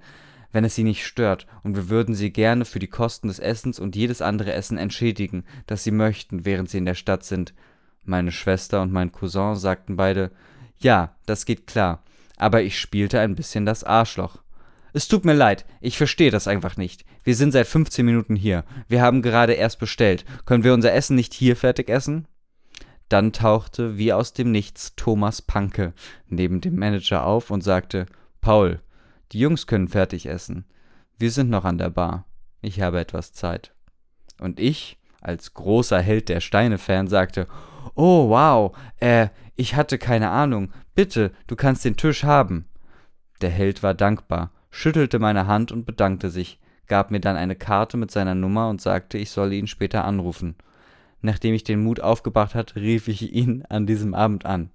wenn 0.51 0.63
es 0.63 0.75
Sie 0.75 0.83
nicht 0.83 1.05
stört, 1.05 1.45
und 1.63 1.75
wir 1.75 1.89
würden 1.89 2.15
Sie 2.15 2.31
gerne 2.31 2.65
für 2.65 2.79
die 2.79 2.87
Kosten 2.87 3.27
des 3.27 3.39
Essens 3.39 3.79
und 3.79 3.95
jedes 3.95 4.21
andere 4.21 4.53
Essen 4.53 4.77
entschädigen, 4.77 5.43
das 5.67 5.83
Sie 5.83 5.91
möchten, 5.91 6.45
während 6.45 6.69
Sie 6.69 6.79
in 6.79 6.85
der 6.85 6.95
Stadt 6.95 7.23
sind. 7.23 7.53
Meine 8.03 8.31
Schwester 8.31 8.81
und 8.81 8.91
mein 8.91 9.11
Cousin 9.11 9.55
sagten 9.55 9.97
beide, 9.97 10.31
Ja, 10.79 11.15
das 11.25 11.45
geht 11.45 11.67
klar. 11.67 12.03
Aber 12.37 12.63
ich 12.63 12.79
spielte 12.79 13.19
ein 13.19 13.35
bisschen 13.35 13.65
das 13.65 13.83
Arschloch. 13.83 14.37
Es 14.93 15.07
tut 15.07 15.25
mir 15.25 15.33
leid, 15.33 15.65
ich 15.81 15.97
verstehe 15.97 16.31
das 16.31 16.47
einfach 16.47 16.77
nicht. 16.77 17.05
Wir 17.23 17.35
sind 17.35 17.51
seit 17.51 17.67
15 17.67 18.03
Minuten 18.05 18.35
hier. 18.35 18.63
Wir 18.87 19.01
haben 19.01 19.21
gerade 19.21 19.53
erst 19.53 19.77
bestellt. 19.77 20.25
Können 20.45 20.63
wir 20.63 20.73
unser 20.73 20.93
Essen 20.93 21.15
nicht 21.15 21.33
hier 21.33 21.55
fertig 21.55 21.89
essen? 21.89 22.27
Dann 23.09 23.33
tauchte 23.33 23.97
wie 23.97 24.13
aus 24.13 24.33
dem 24.33 24.51
Nichts 24.51 24.95
Thomas 24.95 25.41
Panke 25.41 25.93
neben 26.27 26.61
dem 26.61 26.75
Manager 26.75 27.25
auf 27.25 27.51
und 27.51 27.63
sagte: 27.63 28.05
Paul, 28.41 28.79
die 29.31 29.39
Jungs 29.39 29.67
können 29.67 29.87
fertig 29.87 30.27
essen. 30.27 30.65
Wir 31.17 31.31
sind 31.31 31.49
noch 31.49 31.65
an 31.65 31.77
der 31.77 31.89
Bar. 31.89 32.25
Ich 32.61 32.81
habe 32.81 32.99
etwas 32.99 33.33
Zeit. 33.33 33.73
Und 34.39 34.59
ich, 34.59 34.97
als 35.21 35.53
großer 35.53 36.01
Held 36.01 36.29
der 36.29 36.39
Steine-Fan, 36.39 37.07
sagte: 37.07 37.47
Oh, 37.95 38.29
wow, 38.29 38.77
äh, 38.99 39.29
ich 39.55 39.75
hatte 39.75 39.97
keine 39.97 40.29
Ahnung. 40.29 40.71
Bitte, 40.95 41.31
du 41.47 41.55
kannst 41.55 41.83
den 41.83 41.97
Tisch 41.97 42.23
haben. 42.23 42.65
Der 43.41 43.49
Held 43.49 43.83
war 43.83 43.93
dankbar 43.93 44.51
schüttelte 44.69 45.19
meine 45.19 45.47
Hand 45.47 45.71
und 45.71 45.85
bedankte 45.85 46.29
sich, 46.29 46.59
gab 46.87 47.11
mir 47.11 47.19
dann 47.19 47.35
eine 47.35 47.55
Karte 47.55 47.97
mit 47.97 48.11
seiner 48.11 48.35
Nummer 48.35 48.69
und 48.69 48.81
sagte, 48.81 49.17
ich 49.17 49.31
solle 49.31 49.55
ihn 49.55 49.67
später 49.67 50.05
anrufen. 50.05 50.55
Nachdem 51.21 51.53
ich 51.53 51.63
den 51.63 51.83
Mut 51.83 51.99
aufgebracht 51.99 52.55
hatte, 52.55 52.77
rief 52.77 53.07
ich 53.07 53.33
ihn 53.33 53.63
an 53.69 53.85
diesem 53.85 54.13
Abend 54.13 54.45
an. 54.45 54.69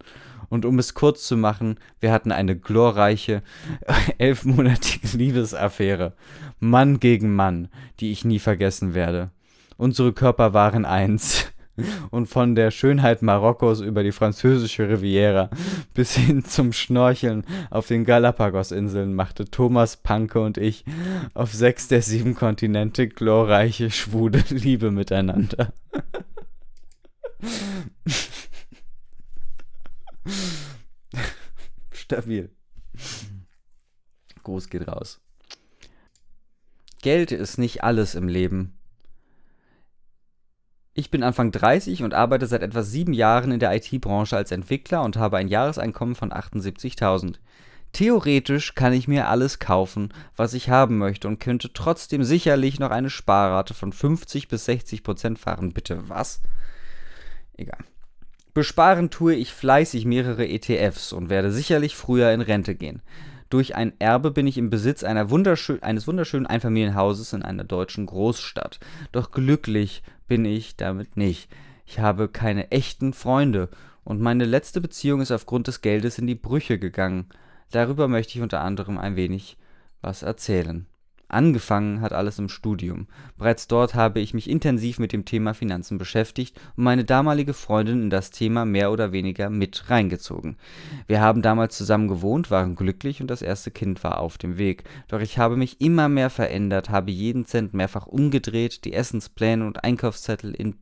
Und 0.50 0.64
um 0.64 0.78
es 0.78 0.94
kurz 0.94 1.26
zu 1.26 1.36
machen, 1.36 1.78
wir 2.00 2.12
hatten 2.12 2.30
eine 2.30 2.56
glorreiche, 2.56 3.42
elfmonatige 4.18 5.16
Liebesaffäre. 5.16 6.12
Mann 6.60 7.00
gegen 7.00 7.34
Mann, 7.34 7.68
die 8.00 8.12
ich 8.12 8.24
nie 8.24 8.38
vergessen 8.38 8.94
werde. 8.94 9.30
Unsere 9.76 10.12
Körper 10.12 10.54
waren 10.54 10.84
eins 10.84 11.46
und 12.10 12.26
von 12.26 12.54
der 12.54 12.70
Schönheit 12.70 13.22
Marokkos 13.22 13.80
über 13.80 14.02
die 14.02 14.12
französische 14.12 14.88
Riviera 14.88 15.50
bis 15.92 16.14
hin 16.14 16.44
zum 16.44 16.72
Schnorcheln 16.72 17.44
auf 17.70 17.88
den 17.88 18.04
Galapagos-Inseln 18.04 19.14
machte 19.14 19.46
Thomas 19.46 19.96
Panke 19.96 20.40
und 20.40 20.58
ich 20.58 20.84
auf 21.34 21.52
sechs 21.52 21.88
der 21.88 22.02
sieben 22.02 22.34
Kontinente 22.34 23.08
glorreiche, 23.08 23.90
schwule 23.90 24.44
Liebe 24.50 24.90
miteinander. 24.90 25.72
Stabil. 31.92 32.50
Groß 34.42 34.68
geht 34.68 34.88
raus. 34.88 35.20
Geld 37.02 37.30
ist 37.32 37.58
nicht 37.58 37.84
alles 37.84 38.14
im 38.14 38.28
Leben. 38.28 38.78
Ich 40.94 41.10
bin 41.10 41.24
Anfang 41.24 41.50
30 41.50 42.04
und 42.04 42.14
arbeite 42.14 42.46
seit 42.46 42.62
etwa 42.62 42.82
sieben 42.82 43.12
Jahren 43.12 43.50
in 43.50 43.58
der 43.58 43.74
IT-Branche 43.74 44.36
als 44.36 44.52
Entwickler 44.52 45.02
und 45.02 45.16
habe 45.16 45.38
ein 45.38 45.48
Jahreseinkommen 45.48 46.14
von 46.14 46.32
78.000. 46.32 47.36
Theoretisch 47.92 48.74
kann 48.74 48.92
ich 48.92 49.08
mir 49.08 49.28
alles 49.28 49.58
kaufen, 49.58 50.12
was 50.36 50.54
ich 50.54 50.68
haben 50.68 50.98
möchte 50.98 51.28
und 51.28 51.40
könnte 51.40 51.72
trotzdem 51.72 52.24
sicherlich 52.24 52.78
noch 52.78 52.90
eine 52.90 53.10
Sparrate 53.10 53.74
von 53.74 53.92
50 53.92 54.48
bis 54.48 54.64
60 54.66 55.02
Prozent 55.02 55.38
fahren. 55.38 55.72
Bitte 55.72 56.08
was? 56.08 56.40
Egal. 57.56 57.78
Besparen 58.52 59.10
tue 59.10 59.34
ich 59.34 59.52
fleißig 59.52 60.04
mehrere 60.04 60.46
ETFs 60.46 61.12
und 61.12 61.28
werde 61.28 61.50
sicherlich 61.50 61.96
früher 61.96 62.32
in 62.32 62.40
Rente 62.40 62.74
gehen. 62.74 63.02
Durch 63.50 63.74
ein 63.74 63.92
Erbe 63.98 64.30
bin 64.30 64.46
ich 64.46 64.58
im 64.58 64.70
Besitz 64.70 65.02
wunderschön 65.02 65.82
eines 65.82 66.06
wunderschönen 66.06 66.46
Einfamilienhauses 66.46 67.32
in 67.32 67.42
einer 67.42 67.64
deutschen 67.64 68.06
Großstadt. 68.06 68.80
Doch 69.12 69.30
glücklich 69.32 70.02
bin 70.26 70.44
ich 70.44 70.76
damit 70.76 71.16
nicht. 71.16 71.50
Ich 71.84 71.98
habe 71.98 72.28
keine 72.28 72.70
echten 72.70 73.12
Freunde 73.12 73.68
und 74.04 74.20
meine 74.20 74.44
letzte 74.44 74.80
Beziehung 74.80 75.20
ist 75.20 75.30
aufgrund 75.30 75.66
des 75.66 75.82
Geldes 75.82 76.18
in 76.18 76.26
die 76.26 76.34
Brüche 76.34 76.78
gegangen. 76.78 77.26
Darüber 77.70 78.08
möchte 78.08 78.36
ich 78.36 78.42
unter 78.42 78.60
anderem 78.60 78.98
ein 78.98 79.16
wenig 79.16 79.56
was 80.00 80.22
erzählen. 80.22 80.86
Angefangen 81.28 82.00
hat 82.00 82.12
alles 82.12 82.38
im 82.38 82.48
Studium. 82.48 83.06
Bereits 83.38 83.66
dort 83.66 83.94
habe 83.94 84.20
ich 84.20 84.34
mich 84.34 84.48
intensiv 84.48 84.98
mit 84.98 85.12
dem 85.12 85.24
Thema 85.24 85.54
Finanzen 85.54 85.96
beschäftigt 85.96 86.60
und 86.76 86.84
meine 86.84 87.04
damalige 87.04 87.54
Freundin 87.54 88.02
in 88.02 88.10
das 88.10 88.30
Thema 88.30 88.64
mehr 88.64 88.92
oder 88.92 89.10
weniger 89.12 89.48
mit 89.48 89.90
reingezogen. 89.90 90.56
Wir 91.06 91.20
haben 91.20 91.42
damals 91.42 91.76
zusammen 91.76 92.08
gewohnt, 92.08 92.50
waren 92.50 92.76
glücklich 92.76 93.20
und 93.20 93.28
das 93.28 93.42
erste 93.42 93.70
Kind 93.70 94.04
war 94.04 94.20
auf 94.20 94.38
dem 94.38 94.58
Weg. 94.58 94.84
Doch 95.08 95.20
ich 95.20 95.38
habe 95.38 95.56
mich 95.56 95.80
immer 95.80 96.08
mehr 96.08 96.30
verändert, 96.30 96.90
habe 96.90 97.10
jeden 97.10 97.46
Cent 97.46 97.72
mehrfach 97.72 98.06
umgedreht, 98.06 98.84
die 98.84 98.92
Essenspläne 98.92 99.66
und 99.66 99.82
Einkaufszettel 99.82 100.54
in 100.54 100.76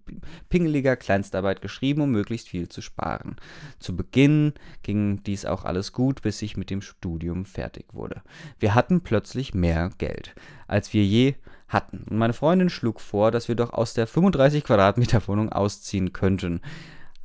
pingeliger 0.49 0.97
Kleinstarbeit 0.97 1.63
geschrieben, 1.63 2.03
um 2.03 2.11
möglichst 2.11 2.49
viel 2.49 2.69
zu 2.69 2.83
sparen. 2.83 3.37
Zu 3.79 3.97
Beginn 3.97 4.55
ging 4.83 5.23
dies 5.23 5.47
auch 5.47 5.65
alles 5.65 5.93
gut, 5.93 6.23
bis 6.23 6.43
ich 6.43 6.57
mit 6.57 6.71
dem 6.71 6.83
Studium 6.83 7.45
fertig 7.45 7.87
wurde. 7.93 8.23
Wir 8.59 8.75
hatten 8.75 9.03
plötzlich 9.03 9.55
mehr 9.55 9.91
Geld 9.99 10.32
als 10.67 10.93
wir 10.93 11.05
je 11.05 11.35
hatten. 11.69 12.05
Und 12.09 12.19
meine 12.19 12.33
Freundin 12.33 12.71
schlug 12.71 13.01
vor, 13.01 13.31
dass 13.31 13.49
wir 13.49 13.55
doch 13.55 13.73
aus 13.73 13.95
der 13.95 14.07
35 14.07 14.65
Quadratmeter 14.65 15.27
Wohnung 15.27 15.51
ausziehen 15.51 16.13
könnten. 16.13 16.61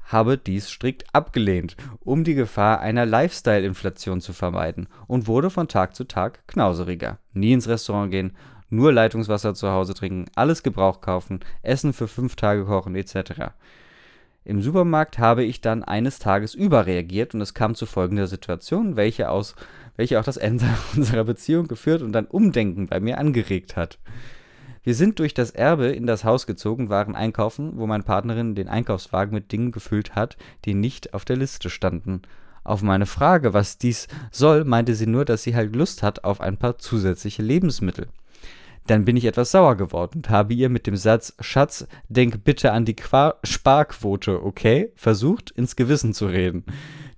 Habe 0.06 0.38
dies 0.38 0.70
strikt 0.70 1.04
abgelehnt, 1.14 1.76
um 2.00 2.24
die 2.24 2.36
Gefahr 2.36 2.80
einer 2.80 3.06
Lifestyle-Inflation 3.06 4.22
zu 4.22 4.32
vermeiden 4.32 4.88
und 5.08 5.28
wurde 5.28 5.50
von 5.50 5.68
Tag 5.68 5.96
zu 5.96 6.06
Tag 6.06 6.48
knauseriger. 6.48 7.20
Nie 7.34 7.52
ins 7.52 7.68
Restaurant 7.68 8.10
gehen, 8.10 8.32
nur 8.70 8.94
Leitungswasser 8.94 9.54
zu 9.54 9.70
Hause 9.70 9.94
trinken, 9.94 10.26
alles 10.36 10.64
Gebrauch 10.64 11.02
kaufen, 11.02 11.42
Essen 11.62 11.94
für 11.94 12.08
fünf 12.08 12.36
Tage 12.36 12.66
kochen 12.66 12.96
etc. 12.96 13.52
Im 14.44 14.62
Supermarkt 14.62 15.20
habe 15.20 15.44
ich 15.44 15.60
dann 15.60 15.84
eines 15.84 16.20
Tages 16.20 16.54
überreagiert 16.54 17.34
und 17.34 17.42
es 17.42 17.54
kam 17.54 17.76
zu 17.76 17.86
folgender 17.86 18.28
Situation, 18.28 18.96
welche, 18.96 19.30
aus, 19.30 19.56
welche 19.98 20.20
auch 20.20 20.24
das 20.24 20.38
Ende 20.38 20.66
unserer 20.96 21.26
Beziehung 21.26 21.68
geführt 21.68 22.02
und 22.02 22.16
ein 22.16 22.28
Umdenken 22.28 22.88
bei 22.88 23.02
mir 23.02 23.18
angeregt 23.18 23.76
hat. 23.76 24.00
Wir 24.84 24.96
sind 24.96 25.20
durch 25.20 25.34
das 25.34 25.52
Erbe 25.52 25.88
in 25.88 26.08
das 26.08 26.24
Haus 26.24 26.48
gezogen, 26.48 26.88
waren 26.88 27.14
einkaufen, 27.14 27.74
wo 27.76 27.88
meine 27.88 28.04
Partnerin 28.04 28.56
den 28.56 28.70
Einkaufswagen 28.70 29.34
mit 29.34 29.52
Dingen 29.52 29.74
gefüllt 29.74 30.16
hat, 30.16 30.38
die 30.64 30.74
nicht 30.74 31.14
auf 31.14 31.26
der 31.26 31.36
Liste 31.36 31.70
standen. 31.70 32.22
Auf 32.64 32.82
meine 32.84 33.06
Frage, 33.06 33.54
was 33.54 33.78
dies 33.78 34.08
soll, 34.32 34.64
meinte 34.64 34.96
sie 34.96 35.08
nur, 35.08 35.26
dass 35.26 35.44
sie 35.44 35.56
halt 35.56 35.76
Lust 35.76 36.04
hat 36.04 36.24
auf 36.24 36.40
ein 36.40 36.56
paar 36.56 36.78
zusätzliche 36.78 37.42
Lebensmittel. 37.42 38.08
Dann 38.88 39.04
bin 39.04 39.18
ich 39.18 39.26
etwas 39.26 39.52
sauer 39.52 39.76
geworden 39.76 40.20
und 40.20 40.30
habe 40.30 40.54
ihr 40.54 40.70
mit 40.70 40.88
dem 40.88 40.96
Satz 40.96 41.34
Schatz, 41.42 41.86
denk 42.08 42.46
bitte 42.46 42.72
an 42.72 42.86
die 42.86 42.96
Qua 42.96 43.36
Sparquote, 43.44 44.42
okay? 44.42 44.94
versucht, 44.96 45.52
ins 45.52 45.76
Gewissen 45.76 46.14
zu 46.14 46.28
reden. 46.28 46.64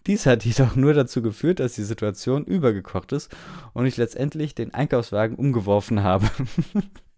Dies 0.10 0.25
hat 0.25 0.44
jedoch 0.44 0.75
nur 0.75 0.96
dazu 0.96 1.22
geführt, 1.22 1.60
dass 1.60 1.74
die 1.74 1.84
Situation 1.84 2.44
übergekocht 2.44 3.12
ist 3.12 3.32
und 3.74 3.86
ich 3.86 3.96
letztendlich 3.96 4.56
den 4.56 4.74
Einkaufswagen 4.74 5.38
umgeworfen 5.38 6.01
habe. 6.01 6.28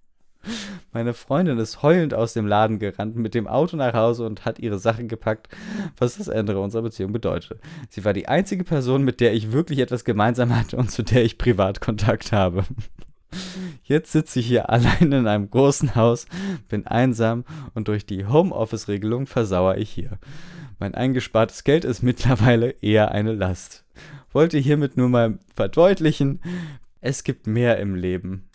Meine 0.91 1.13
Freundin 1.13 1.57
ist 1.57 1.83
heulend 1.83 2.13
aus 2.13 2.33
dem 2.33 2.45
Laden 2.45 2.79
gerannt, 2.79 3.15
mit 3.15 3.33
dem 3.33 3.47
Auto 3.47 3.77
nach 3.77 3.93
Hause 3.93 4.25
und 4.25 4.43
hat 4.43 4.59
ihre 4.59 4.77
Sachen 4.77 5.07
gepackt, 5.07 5.47
was 5.95 6.17
das 6.17 6.27
Ende 6.27 6.59
unserer 6.59 6.81
Beziehung 6.81 7.13
bedeutet. 7.13 7.61
Sie 7.87 8.03
war 8.03 8.11
die 8.11 8.27
einzige 8.27 8.65
Person, 8.65 9.05
mit 9.05 9.21
der 9.21 9.33
ich 9.33 9.53
wirklich 9.53 9.79
etwas 9.79 10.03
gemeinsam 10.03 10.53
hatte 10.53 10.75
und 10.75 10.91
zu 10.91 11.01
der 11.01 11.23
ich 11.23 11.37
Privatkontakt 11.37 12.33
habe. 12.33 12.65
Jetzt 13.85 14.11
sitze 14.11 14.41
ich 14.41 14.47
hier 14.47 14.69
allein 14.69 15.13
in 15.13 15.27
einem 15.27 15.49
großen 15.49 15.95
Haus, 15.95 16.25
bin 16.67 16.85
einsam 16.87 17.45
und 17.73 17.87
durch 17.87 18.05
die 18.05 18.25
Homeoffice-Regelung 18.25 19.27
versauere 19.27 19.77
ich 19.77 19.89
hier. 19.89 20.19
Mein 20.81 20.95
eingespartes 20.95 21.63
Geld 21.63 21.85
ist 21.85 22.01
mittlerweile 22.01 22.71
eher 22.81 23.11
eine 23.11 23.33
Last. 23.33 23.85
Wollte 24.31 24.57
hiermit 24.57 24.97
nur 24.97 25.09
mal 25.09 25.37
verdeutlichen, 25.55 26.41
es 27.01 27.23
gibt 27.23 27.45
mehr 27.45 27.77
im 27.77 27.93
Leben. 27.93 28.49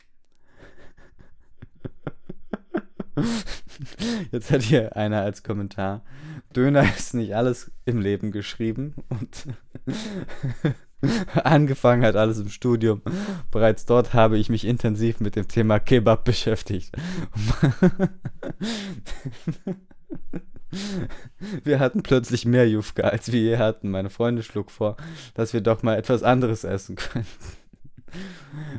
Jetzt 4.33 4.51
hat 4.51 4.63
hier 4.63 4.97
einer 4.97 5.23
als 5.23 5.45
Kommentar, 5.45 6.03
Döner 6.53 6.83
ist 6.97 7.15
nicht 7.15 7.37
alles 7.37 7.71
im 7.85 8.01
Leben 8.01 8.33
geschrieben 8.33 8.97
und 9.09 9.47
Angefangen 11.45 12.05
hat 12.05 12.17
alles 12.17 12.41
im 12.41 12.49
Studium. 12.49 13.03
Bereits 13.53 13.87
dort 13.87 14.15
habe 14.15 14.37
ich 14.37 14.49
mich 14.49 14.65
intensiv 14.65 15.21
mit 15.21 15.37
dem 15.37 15.47
Thema 15.47 15.79
Kebab 15.79 16.25
beschäftigt. 16.25 16.91
Wir 21.63 21.79
hatten 21.79 22.03
plötzlich 22.03 22.45
mehr 22.45 22.69
Jufka, 22.69 23.03
als 23.03 23.31
wir 23.31 23.41
je 23.41 23.57
hatten. 23.59 23.91
Meine 23.91 24.11
Freundin 24.11 24.43
schlug 24.43 24.71
vor, 24.71 24.97
dass 25.35 25.53
wir 25.53 25.61
doch 25.61 25.83
mal 25.83 25.97
etwas 25.97 26.23
anderes 26.23 26.65
essen 26.65 26.97
können. 26.97 27.27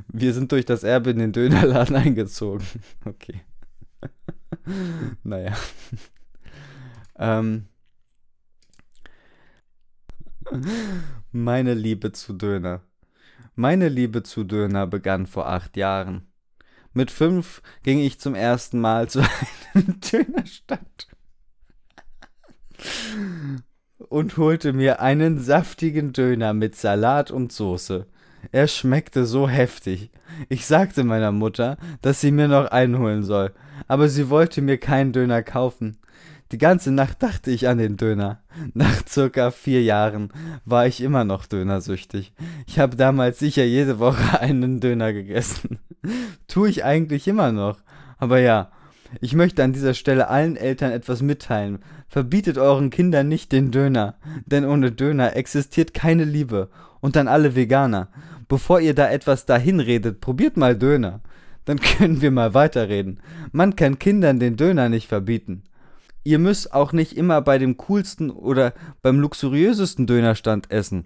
Wir 0.07 0.33
sind 0.33 0.51
durch 0.51 0.65
das 0.65 0.83
Erbe 0.83 1.11
in 1.11 1.19
den 1.19 1.31
Dönerladen 1.31 1.95
eingezogen. 1.95 2.65
Okay. 3.05 3.41
Naja. 5.23 5.55
Ähm. 7.17 7.67
Meine 11.31 11.73
Liebe 11.73 12.11
zu 12.13 12.33
Döner. 12.33 12.81
Meine 13.55 13.89
Liebe 13.89 14.23
zu 14.23 14.43
Döner 14.43 14.87
begann 14.87 15.25
vor 15.25 15.47
acht 15.47 15.77
Jahren. 15.77 16.27
Mit 16.93 17.11
fünf 17.11 17.61
ging 17.83 17.99
ich 17.99 18.19
zum 18.19 18.33
ersten 18.33 18.79
Mal 18.79 19.09
zu 19.09 19.19
einem 19.73 19.99
Dönerstand. 19.99 21.07
Und 23.97 24.37
holte 24.37 24.73
mir 24.73 25.01
einen 25.01 25.39
saftigen 25.39 26.13
Döner 26.13 26.53
mit 26.53 26.75
Salat 26.75 27.31
und 27.31 27.51
Soße. 27.51 28.05
Er 28.51 28.67
schmeckte 28.67 29.25
so 29.25 29.49
heftig. 29.49 30.11
Ich 30.49 30.65
sagte 30.65 31.03
meiner 31.03 31.31
Mutter, 31.31 31.77
dass 32.01 32.21
sie 32.21 32.31
mir 32.31 32.47
noch 32.47 32.67
einen 32.71 32.99
holen 32.99 33.23
soll, 33.23 33.53
aber 33.87 34.09
sie 34.09 34.29
wollte 34.29 34.61
mir 34.61 34.77
keinen 34.77 35.13
Döner 35.13 35.43
kaufen. 35.43 35.97
Die 36.51 36.57
ganze 36.57 36.91
Nacht 36.91 37.21
dachte 37.23 37.51
ich 37.51 37.67
an 37.67 37.77
den 37.77 37.97
Döner. 37.97 38.41
Nach 38.73 39.05
circa 39.05 39.51
vier 39.51 39.83
Jahren 39.83 40.29
war 40.63 40.87
ich 40.87 41.01
immer 41.01 41.25
noch 41.25 41.45
dönersüchtig. 41.45 42.33
Ich 42.65 42.79
habe 42.79 42.95
damals 42.95 43.39
sicher 43.39 43.65
jede 43.65 43.99
Woche 43.99 44.39
einen 44.39 44.79
Döner 44.79 45.11
gegessen. 45.11 45.79
Tue 46.47 46.69
ich 46.69 46.85
eigentlich 46.85 47.27
immer 47.27 47.51
noch. 47.51 47.79
Aber 48.17 48.39
ja, 48.39 48.71
ich 49.21 49.33
möchte 49.33 49.63
an 49.63 49.73
dieser 49.73 49.93
Stelle 49.93 50.27
allen 50.27 50.55
Eltern 50.55 50.91
etwas 50.91 51.21
mitteilen. 51.21 51.79
Verbietet 52.07 52.57
euren 52.57 52.89
Kindern 52.89 53.27
nicht 53.27 53.51
den 53.51 53.71
Döner, 53.71 54.15
denn 54.45 54.65
ohne 54.65 54.91
Döner 54.91 55.35
existiert 55.35 55.93
keine 55.93 56.23
Liebe. 56.23 56.69
Und 56.99 57.15
an 57.15 57.27
alle 57.27 57.55
Veganer. 57.55 58.09
Bevor 58.47 58.79
ihr 58.79 58.95
da 58.95 59.09
etwas 59.09 59.45
dahin 59.45 59.79
redet, 59.79 60.19
probiert 60.21 60.57
mal 60.57 60.75
Döner. 60.75 61.21
Dann 61.65 61.79
können 61.97 62.21
wir 62.21 62.31
mal 62.31 62.53
weiterreden. 62.53 63.19
Man 63.51 63.75
kann 63.75 63.99
Kindern 63.99 64.39
den 64.39 64.57
Döner 64.57 64.89
nicht 64.89 65.07
verbieten. 65.07 65.63
Ihr 66.23 66.39
müsst 66.39 66.73
auch 66.73 66.91
nicht 66.91 67.15
immer 67.15 67.41
bei 67.41 67.57
dem 67.57 67.77
coolsten 67.77 68.29
oder 68.29 68.73
beim 69.01 69.19
luxuriösesten 69.19 70.07
Dönerstand 70.07 70.71
essen. 70.71 71.05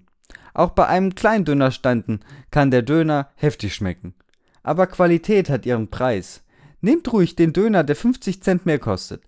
Auch 0.53 0.72
bei 0.72 0.88
einem 0.88 1.15
kleinen 1.15 1.46
Dönerstanden 1.46 2.22
kann 2.50 2.72
der 2.72 2.81
Döner 2.81 3.29
heftig 3.36 3.75
schmecken. 3.75 4.15
Aber 4.63 4.88
Qualität 4.88 5.50
hat 5.50 5.65
ihren 5.65 5.89
Preis. 5.89 6.43
Nehmt 6.81 7.11
ruhig 7.13 7.35
den 7.35 7.53
Döner, 7.53 7.83
der 7.83 7.95
50 7.95 8.41
Cent 8.41 8.65
mehr 8.65 8.79
kostet. 8.79 9.23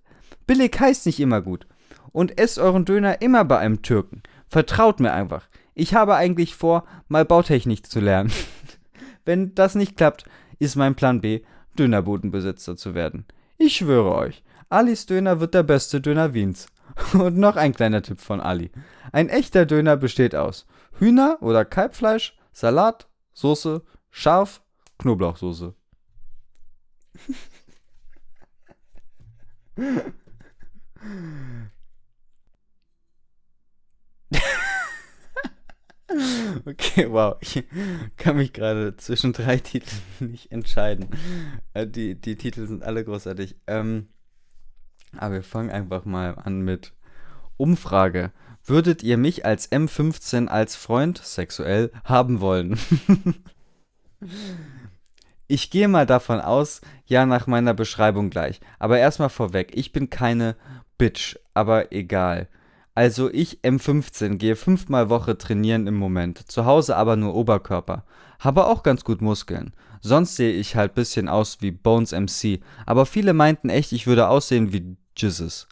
Billig 0.48 0.76
heißt 0.80 1.06
nicht 1.06 1.20
immer 1.20 1.42
gut. 1.42 1.68
Und 2.12 2.38
esst 2.40 2.60
euren 2.60 2.86
Döner 2.86 3.22
immer 3.22 3.46
bei 3.46 3.60
einem 3.60 3.82
Türken. 3.82 4.24
Vertraut 4.48 5.00
mir 5.00 5.14
einfach. 5.14 5.48
Ich 5.74 5.96
habe 5.96 6.16
eigentlich 6.16 6.56
vor, 6.56 6.86
mal 7.08 7.26
Bautechnik 7.26 7.90
zu 7.90 8.00
lernen. 8.00 8.32
Wenn 9.26 9.56
das 9.56 9.76
nicht 9.76 9.98
klappt, 9.98 10.26
ist 10.60 10.76
mein 10.76 10.96
Plan 10.96 11.22
B, 11.22 11.42
Dönerbudenbesitzer 11.78 12.76
zu 12.76 12.94
werden. 12.94 13.26
Ich 13.58 13.78
schwöre 13.78 14.14
euch, 14.14 14.44
Alis 14.70 15.06
Döner 15.06 15.40
wird 15.40 15.54
der 15.54 15.64
beste 15.64 16.02
Döner 16.02 16.34
Wiens. 16.34 16.68
Und 17.14 17.38
noch 17.38 17.56
ein 17.56 17.74
kleiner 17.74 18.02
Tipp 18.02 18.20
von 18.20 18.42
Ali. 18.42 18.72
Ein 19.12 19.30
echter 19.30 19.66
Döner 19.66 19.98
besteht 19.98 20.36
aus 20.36 20.68
Hühner- 21.00 21.38
oder 21.42 21.66
Kalbfleisch, 21.66 22.38
Salat, 22.52 23.08
Soße, 23.34 23.82
Scharf, 24.12 24.62
Knoblauchsoße. 25.00 25.74
Okay, 36.66 37.12
wow. 37.12 37.38
Ich 37.42 37.64
kann 38.18 38.38
mich 38.38 38.54
gerade 38.54 38.96
zwischen 38.98 39.34
drei 39.34 39.58
Titeln 39.58 40.02
nicht 40.20 40.52
entscheiden. 40.52 41.08
Äh, 41.74 41.88
die, 41.88 42.16
die 42.16 42.36
Titel 42.36 42.68
sind 42.68 42.84
alle 42.84 43.04
großartig. 43.04 43.56
Ähm, 43.68 44.10
aber 45.18 45.36
wir 45.36 45.44
fangen 45.44 45.70
einfach 45.70 46.06
mal 46.06 46.36
an 46.36 46.62
mit 46.62 46.94
Umfrage. 47.58 48.32
Würdet 48.66 49.04
ihr 49.04 49.18
mich 49.18 49.46
als 49.46 49.72
M15 49.72 50.48
als 50.48 50.76
Freund 50.76 51.18
sexuell 51.18 51.92
haben 52.04 52.40
wollen? 52.40 52.78
ich 55.54 55.70
gehe 55.70 55.88
mal 55.88 56.08
davon 56.08 56.42
aus, 56.42 56.82
ja, 57.06 57.28
nach 57.28 57.46
meiner 57.46 57.76
Beschreibung 57.76 58.32
gleich. 58.32 58.60
Aber 58.80 58.98
erstmal 58.98 59.30
vorweg, 59.30 59.72
ich 59.76 59.92
bin 59.92 60.10
keine 60.10 60.56
Bitch, 60.98 61.38
aber 61.54 61.92
egal. 61.92 62.48
Also 62.96 63.32
ich 63.32 63.60
M15 63.62 64.38
gehe 64.38 64.56
fünfmal 64.56 65.12
Woche 65.12 65.38
trainieren 65.38 65.86
im 65.86 65.94
Moment, 65.94 66.52
zu 66.52 66.66
Hause 66.66 66.96
aber 66.96 67.18
nur 67.18 67.36
Oberkörper. 67.36 68.04
Habe 68.40 68.66
auch 68.66 68.82
ganz 68.82 69.04
gut 69.04 69.22
Muskeln. 69.22 69.74
Sonst 70.02 70.38
sehe 70.38 70.54
ich 70.54 70.76
halt 70.76 70.96
bisschen 70.96 71.30
aus 71.30 71.60
wie 71.62 71.72
Bones 71.72 72.14
MC, 72.14 72.60
aber 72.88 73.06
viele 73.06 73.34
meinten 73.34 73.70
echt, 73.70 73.92
ich 73.92 74.08
würde 74.08 74.30
aussehen 74.30 74.74
wie 74.74 74.98
Jesus. 75.16 75.68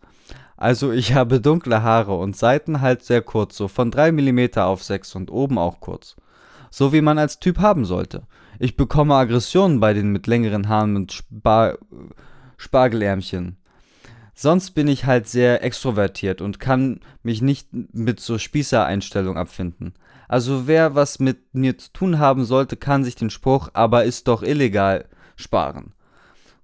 Also 0.58 0.92
ich 0.92 1.14
habe 1.16 1.42
dunkle 1.42 1.82
Haare 1.82 2.16
und 2.20 2.38
Seiten 2.38 2.82
halt 2.82 3.04
sehr 3.04 3.24
kurz, 3.24 3.58
so 3.58 3.68
von 3.68 3.90
3 3.90 4.12
mm 4.12 4.60
auf 4.60 4.84
6 4.84 5.16
und 5.16 5.32
oben 5.32 5.58
auch 5.58 5.80
kurz. 5.80 6.16
So 6.70 6.94
wie 6.94 7.02
man 7.02 7.18
als 7.18 7.40
Typ 7.40 7.58
haben 7.58 7.84
sollte. 7.84 8.28
Ich 8.64 8.78
bekomme 8.78 9.16
Aggressionen 9.16 9.80
bei 9.80 9.92
den 9.96 10.12
mit 10.12 10.28
längeren 10.28 10.70
Haaren 10.70 10.96
und 10.96 11.12
Spar 11.12 11.80
Spargelärmchen. 12.58 13.58
Sonst 14.36 14.72
bin 14.76 14.88
ich 14.88 15.06
halt 15.06 15.28
sehr 15.28 15.64
extrovertiert 15.64 16.42
und 16.42 16.60
kann 16.60 17.00
mich 17.24 17.42
nicht 17.42 17.70
mit 17.72 18.20
so 18.20 18.38
Spießereinstellung 18.38 19.36
abfinden. 19.36 19.96
Also 20.28 20.68
wer 20.68 20.94
was 20.94 21.18
mit 21.18 21.56
mir 21.56 21.76
zu 21.76 21.92
tun 21.92 22.20
haben 22.20 22.46
sollte, 22.46 22.78
kann 22.78 23.04
sich 23.04 23.16
den 23.16 23.32
Spruch, 23.32 23.70
aber 23.74 24.04
ist 24.04 24.28
doch 24.28 24.44
illegal, 24.44 25.06
sparen. 25.36 25.94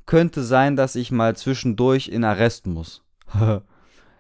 Könnte 0.06 0.44
sein, 0.44 0.76
dass 0.76 0.96
ich 0.96 1.10
mal 1.10 1.36
zwischendurch 1.36 2.10
in 2.10 2.24
Arrest 2.24 2.68
muss. 2.68 3.02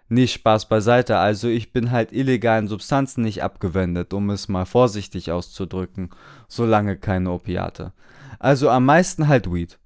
Nicht 0.09 0.33
Spaß 0.33 0.69
beiseite, 0.69 1.17
also 1.17 1.49
ich 1.49 1.73
bin 1.73 1.91
halt 1.91 2.13
illegalen 2.13 2.67
Substanzen 2.67 3.23
nicht 3.23 3.43
abgewendet, 3.43 4.13
um 4.13 4.29
es 4.29 4.47
mal 4.47 4.65
vorsichtig 4.65 5.31
auszudrücken, 5.31 6.11
solange 6.47 6.95
keine 6.95 7.31
Opiate. 7.31 7.91
Also 8.39 8.69
am 8.69 8.85
meisten 8.85 9.27
halt 9.27 9.51
Weed. 9.51 9.79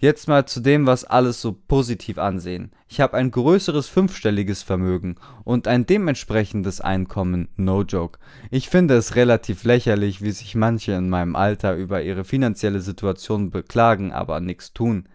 Jetzt 0.00 0.28
mal 0.28 0.46
zu 0.46 0.60
dem, 0.60 0.86
was 0.86 1.04
alles 1.04 1.40
so 1.40 1.52
positiv 1.52 2.18
ansehen. 2.18 2.70
Ich 2.86 3.00
habe 3.00 3.16
ein 3.16 3.32
größeres 3.32 3.88
fünfstelliges 3.88 4.62
Vermögen 4.62 5.16
und 5.42 5.66
ein 5.66 5.86
dementsprechendes 5.86 6.80
Einkommen, 6.80 7.48
no 7.56 7.82
joke. 7.82 8.20
Ich 8.52 8.68
finde 8.68 8.94
es 8.94 9.16
relativ 9.16 9.64
lächerlich, 9.64 10.22
wie 10.22 10.30
sich 10.30 10.54
manche 10.54 10.92
in 10.92 11.10
meinem 11.10 11.34
Alter 11.34 11.74
über 11.74 12.00
ihre 12.00 12.22
finanzielle 12.22 12.80
Situation 12.80 13.50
beklagen, 13.50 14.12
aber 14.12 14.38
nichts 14.38 14.72
tun. 14.72 15.08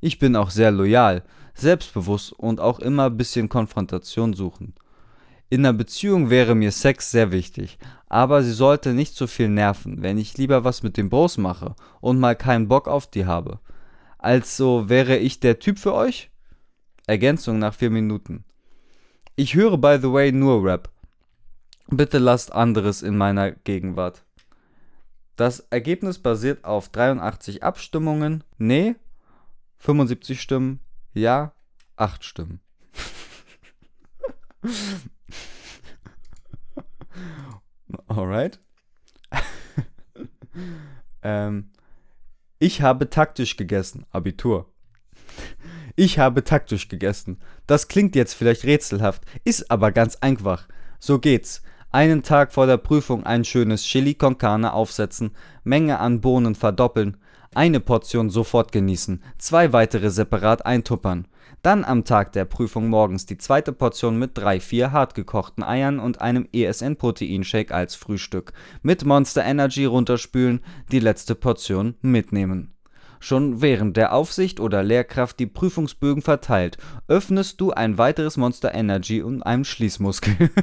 Ich 0.00 0.20
bin 0.20 0.36
auch 0.36 0.50
sehr 0.50 0.70
loyal, 0.70 1.24
selbstbewusst 1.60 2.32
und 2.32 2.60
auch 2.60 2.78
immer 2.78 3.10
bisschen 3.10 3.48
Konfrontation 3.48 4.34
suchen. 4.34 4.74
In 5.48 5.66
einer 5.66 5.76
Beziehung 5.76 6.30
wäre 6.30 6.54
mir 6.54 6.70
Sex 6.70 7.10
sehr 7.10 7.32
wichtig, 7.32 7.78
aber 8.08 8.42
sie 8.42 8.52
sollte 8.52 8.92
nicht 8.92 9.16
so 9.16 9.26
viel 9.26 9.48
nerven, 9.48 10.02
wenn 10.02 10.16
ich 10.16 10.38
lieber 10.38 10.62
was 10.62 10.82
mit 10.82 10.96
dem 10.96 11.10
Bros 11.10 11.38
mache 11.38 11.74
und 12.00 12.20
mal 12.20 12.36
keinen 12.36 12.68
Bock 12.68 12.86
auf 12.86 13.08
die 13.08 13.26
habe. 13.26 13.58
Also 14.18 14.88
wäre 14.88 15.16
ich 15.16 15.40
der 15.40 15.58
Typ 15.58 15.78
für 15.78 15.94
euch? 15.94 16.30
Ergänzung 17.06 17.58
nach 17.58 17.74
vier 17.74 17.90
Minuten. 17.90 18.44
Ich 19.34 19.54
höre 19.54 19.78
by 19.78 19.98
the 20.00 20.12
way 20.12 20.30
nur 20.30 20.62
Rap. 20.62 20.90
Bitte 21.88 22.18
lasst 22.18 22.52
anderes 22.52 23.02
in 23.02 23.16
meiner 23.16 23.50
Gegenwart. 23.50 24.22
Das 25.34 25.60
Ergebnis 25.70 26.18
basiert 26.18 26.64
auf 26.64 26.90
83 26.90 27.64
Abstimmungen. 27.64 28.44
Nee. 28.58 28.94
75 29.78 30.40
Stimmen. 30.40 30.80
Ja. 31.12 31.52
8 31.96 32.24
Stimmen. 32.24 32.60
Alright. 38.06 38.60
ähm, 41.22 41.70
ich 42.58 42.82
habe 42.82 43.10
taktisch 43.10 43.56
gegessen. 43.56 44.06
Abitur. 44.10 44.72
Ich 45.96 46.18
habe 46.18 46.44
taktisch 46.44 46.88
gegessen. 46.88 47.40
Das 47.66 47.88
klingt 47.88 48.16
jetzt 48.16 48.34
vielleicht 48.34 48.64
rätselhaft, 48.64 49.24
ist 49.44 49.70
aber 49.70 49.92
ganz 49.92 50.16
einfach. 50.16 50.68
So 50.98 51.18
geht's. 51.18 51.62
Einen 51.92 52.22
Tag 52.22 52.52
vor 52.52 52.66
der 52.66 52.76
Prüfung 52.76 53.26
ein 53.26 53.44
schönes 53.44 53.82
Chili 53.82 54.14
con 54.14 54.38
Carne 54.38 54.72
aufsetzen, 54.72 55.34
Menge 55.64 55.98
an 55.98 56.20
Bohnen 56.20 56.54
verdoppeln, 56.54 57.16
eine 57.54 57.80
Portion 57.80 58.30
sofort 58.30 58.72
genießen, 58.72 59.22
zwei 59.38 59.72
weitere 59.72 60.10
separat 60.10 60.64
eintuppern. 60.64 61.26
Dann 61.62 61.84
am 61.84 62.04
Tag 62.04 62.32
der 62.32 62.44
Prüfung 62.44 62.88
morgens 62.88 63.26
die 63.26 63.36
zweite 63.36 63.72
Portion 63.72 64.18
mit 64.18 64.38
drei, 64.38 64.60
vier 64.60 64.92
hartgekochten 64.92 65.62
Eiern 65.62 65.98
und 65.98 66.20
einem 66.20 66.48
ESN-Proteinshake 66.52 67.74
als 67.74 67.96
Frühstück. 67.96 68.52
Mit 68.82 69.04
Monster 69.04 69.44
Energy 69.44 69.84
runterspülen, 69.84 70.60
die 70.90 71.00
letzte 71.00 71.34
Portion 71.34 71.96
mitnehmen. 72.00 72.74
Schon 73.18 73.60
während 73.60 73.98
der 73.98 74.14
Aufsicht 74.14 74.60
oder 74.60 74.82
Lehrkraft 74.82 75.38
die 75.38 75.46
Prüfungsbögen 75.46 76.22
verteilt, 76.22 76.78
öffnest 77.08 77.60
du 77.60 77.72
ein 77.72 77.98
weiteres 77.98 78.38
Monster 78.38 78.74
Energy 78.74 79.20
und 79.20 79.42
einen 79.42 79.66
Schließmuskel. 79.66 80.50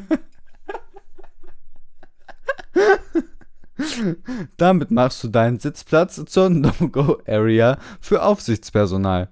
Damit 4.58 4.92
machst 4.92 5.24
du 5.24 5.28
deinen 5.28 5.60
Sitzplatz 5.60 6.24
zur 6.26 6.50
No-Go-Area 6.50 7.78
für 8.00 8.24
Aufsichtspersonal. 8.24 9.30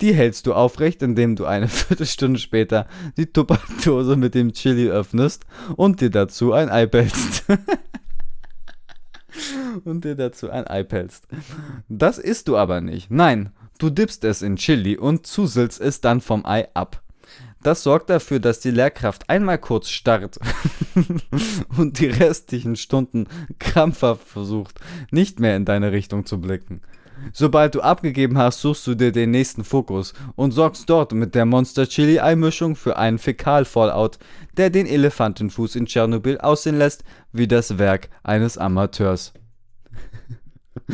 Die 0.00 0.14
hältst 0.14 0.46
du 0.46 0.54
aufrecht, 0.54 1.02
indem 1.02 1.36
du 1.36 1.46
eine 1.46 1.68
Viertelstunde 1.68 2.38
später 2.38 2.86
die 3.16 3.26
Tupperdose 3.26 4.16
mit 4.16 4.34
dem 4.34 4.52
Chili 4.52 4.88
öffnest 4.88 5.44
und 5.76 6.00
dir 6.00 6.10
dazu 6.10 6.52
ein 6.52 6.70
Ei 6.70 6.86
pelzt. 6.86 7.44
und 9.84 10.04
dir 10.04 10.14
dazu 10.14 10.50
ein 10.50 10.66
Ei 10.66 10.82
pelzt. 10.82 11.26
Das 11.88 12.18
isst 12.18 12.48
du 12.48 12.56
aber 12.56 12.80
nicht. 12.80 13.10
Nein, 13.10 13.50
du 13.78 13.90
dippst 13.90 14.24
es 14.24 14.42
in 14.42 14.56
Chili 14.56 14.96
und 14.96 15.26
zuselst 15.26 15.80
es 15.80 16.00
dann 16.00 16.20
vom 16.20 16.46
Ei 16.46 16.68
ab. 16.74 17.02
Das 17.66 17.82
sorgt 17.82 18.10
dafür, 18.10 18.38
dass 18.38 18.60
die 18.60 18.70
Lehrkraft 18.70 19.28
einmal 19.28 19.58
kurz 19.58 19.88
starrt 19.88 20.38
und 21.76 21.98
die 21.98 22.06
restlichen 22.06 22.76
Stunden 22.76 23.26
krampfhaft 23.58 24.22
versucht, 24.22 24.78
nicht 25.10 25.40
mehr 25.40 25.56
in 25.56 25.64
deine 25.64 25.90
Richtung 25.90 26.26
zu 26.26 26.40
blicken. 26.40 26.80
Sobald 27.32 27.74
du 27.74 27.80
abgegeben 27.80 28.38
hast, 28.38 28.60
suchst 28.60 28.86
du 28.86 28.94
dir 28.94 29.10
den 29.10 29.32
nächsten 29.32 29.64
Fokus 29.64 30.14
und 30.36 30.52
sorgst 30.52 30.88
dort 30.88 31.10
mit 31.10 31.34
der 31.34 31.44
Monster 31.44 31.88
Chili 31.88 32.20
Einmischung 32.20 32.76
für 32.76 32.98
einen 32.98 33.18
Fäkal-Fallout, 33.18 34.20
der 34.56 34.70
den 34.70 34.86
Elefantenfuß 34.86 35.74
in 35.74 35.86
Tschernobyl 35.86 36.38
aussehen 36.38 36.78
lässt 36.78 37.02
wie 37.32 37.48
das 37.48 37.78
Werk 37.78 38.10
eines 38.22 38.58
Amateurs. 38.58 39.32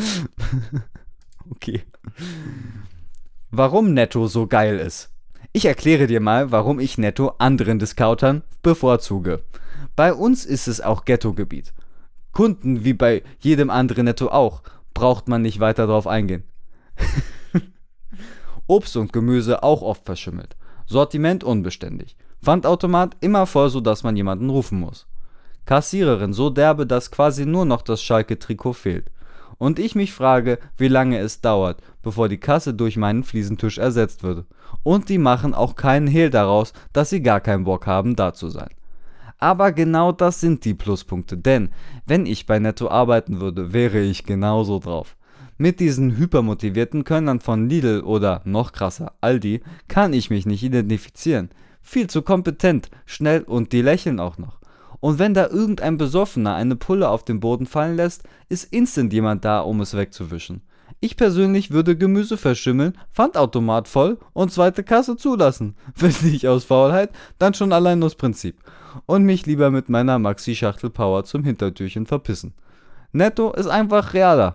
okay. 1.50 1.82
Warum 3.50 3.92
Netto 3.92 4.26
so 4.26 4.46
geil 4.46 4.78
ist. 4.78 5.11
Ich 5.54 5.66
erkläre 5.66 6.06
dir 6.06 6.20
mal, 6.20 6.50
warum 6.50 6.80
ich 6.80 6.96
Netto 6.96 7.34
anderen 7.38 7.78
Discountern 7.78 8.42
bevorzuge. 8.62 9.42
Bei 9.94 10.14
uns 10.14 10.46
ist 10.46 10.66
es 10.66 10.80
auch 10.80 11.04
Ghetto-Gebiet. 11.04 11.74
Kunden 12.32 12.84
wie 12.84 12.94
bei 12.94 13.22
jedem 13.40 13.68
anderen 13.68 14.06
Netto 14.06 14.28
auch 14.28 14.62
braucht 14.94 15.28
man 15.28 15.42
nicht 15.42 15.60
weiter 15.60 15.86
drauf 15.86 16.06
eingehen. 16.06 16.44
Obst 18.66 18.96
und 18.96 19.12
Gemüse 19.12 19.62
auch 19.62 19.82
oft 19.82 20.06
verschimmelt. 20.06 20.56
Sortiment 20.86 21.44
unbeständig. 21.44 22.16
Pfandautomat 22.42 23.16
immer 23.20 23.46
voll, 23.46 23.68
sodass 23.68 24.02
man 24.02 24.16
jemanden 24.16 24.48
rufen 24.48 24.80
muss. 24.80 25.06
Kassiererin 25.66 26.32
so 26.32 26.48
derbe, 26.48 26.86
dass 26.86 27.10
quasi 27.10 27.44
nur 27.44 27.66
noch 27.66 27.82
das 27.82 28.02
Schalke-Trikot 28.02 28.72
fehlt. 28.72 29.10
Und 29.62 29.78
ich 29.78 29.94
mich 29.94 30.12
frage, 30.12 30.58
wie 30.76 30.88
lange 30.88 31.18
es 31.18 31.40
dauert, 31.40 31.80
bevor 32.02 32.28
die 32.28 32.40
Kasse 32.40 32.74
durch 32.74 32.96
meinen 32.96 33.22
Fliesentisch 33.22 33.78
ersetzt 33.78 34.24
wird. 34.24 34.44
Und 34.82 35.08
die 35.08 35.18
machen 35.18 35.54
auch 35.54 35.76
keinen 35.76 36.08
Hehl 36.08 36.30
daraus, 36.30 36.72
dass 36.92 37.10
sie 37.10 37.22
gar 37.22 37.40
keinen 37.40 37.62
Bock 37.62 37.86
haben, 37.86 38.16
da 38.16 38.34
zu 38.34 38.48
sein. 38.48 38.70
Aber 39.38 39.70
genau 39.70 40.10
das 40.10 40.40
sind 40.40 40.64
die 40.64 40.74
Pluspunkte, 40.74 41.38
denn 41.38 41.68
wenn 42.06 42.26
ich 42.26 42.46
bei 42.46 42.58
Netto 42.58 42.88
arbeiten 42.88 43.40
würde, 43.40 43.72
wäre 43.72 44.00
ich 44.00 44.24
genauso 44.24 44.80
drauf. 44.80 45.14
Mit 45.58 45.78
diesen 45.78 46.16
hypermotivierten 46.16 47.04
Könnern 47.04 47.38
von 47.38 47.68
Lidl 47.68 48.00
oder 48.00 48.40
noch 48.44 48.72
krasser 48.72 49.12
Aldi 49.20 49.62
kann 49.86 50.12
ich 50.12 50.28
mich 50.28 50.44
nicht 50.44 50.64
identifizieren. 50.64 51.50
Viel 51.80 52.08
zu 52.08 52.22
kompetent, 52.22 52.90
schnell 53.06 53.42
und 53.42 53.70
die 53.70 53.82
lächeln 53.82 54.18
auch 54.18 54.38
noch. 54.38 54.61
Und 55.02 55.18
wenn 55.18 55.34
da 55.34 55.48
irgendein 55.48 55.98
Besoffener 55.98 56.54
eine 56.54 56.76
Pulle 56.76 57.08
auf 57.08 57.24
den 57.24 57.40
Boden 57.40 57.66
fallen 57.66 57.96
lässt, 57.96 58.22
ist 58.48 58.72
instant 58.72 59.12
jemand 59.12 59.44
da, 59.44 59.58
um 59.58 59.80
es 59.80 59.96
wegzuwischen. 59.96 60.62
Ich 61.00 61.16
persönlich 61.16 61.72
würde 61.72 61.96
Gemüse 61.96 62.36
verschimmeln, 62.36 62.96
Pfandautomat 63.12 63.88
voll 63.88 64.18
und 64.32 64.52
zweite 64.52 64.84
Kasse 64.84 65.16
zulassen. 65.16 65.74
Wenn 65.96 66.14
nicht 66.22 66.46
aus 66.46 66.62
Faulheit, 66.62 67.10
dann 67.40 67.52
schon 67.52 67.72
allein 67.72 68.00
aus 68.04 68.14
Prinzip 68.14 68.60
und 69.06 69.24
mich 69.24 69.44
lieber 69.44 69.72
mit 69.72 69.88
meiner 69.88 70.20
Maxi-Schachtel 70.20 70.90
Power 70.90 71.24
zum 71.24 71.42
Hintertürchen 71.42 72.06
verpissen. 72.06 72.54
Netto 73.10 73.52
ist 73.54 73.66
einfach 73.66 74.14
realer. 74.14 74.54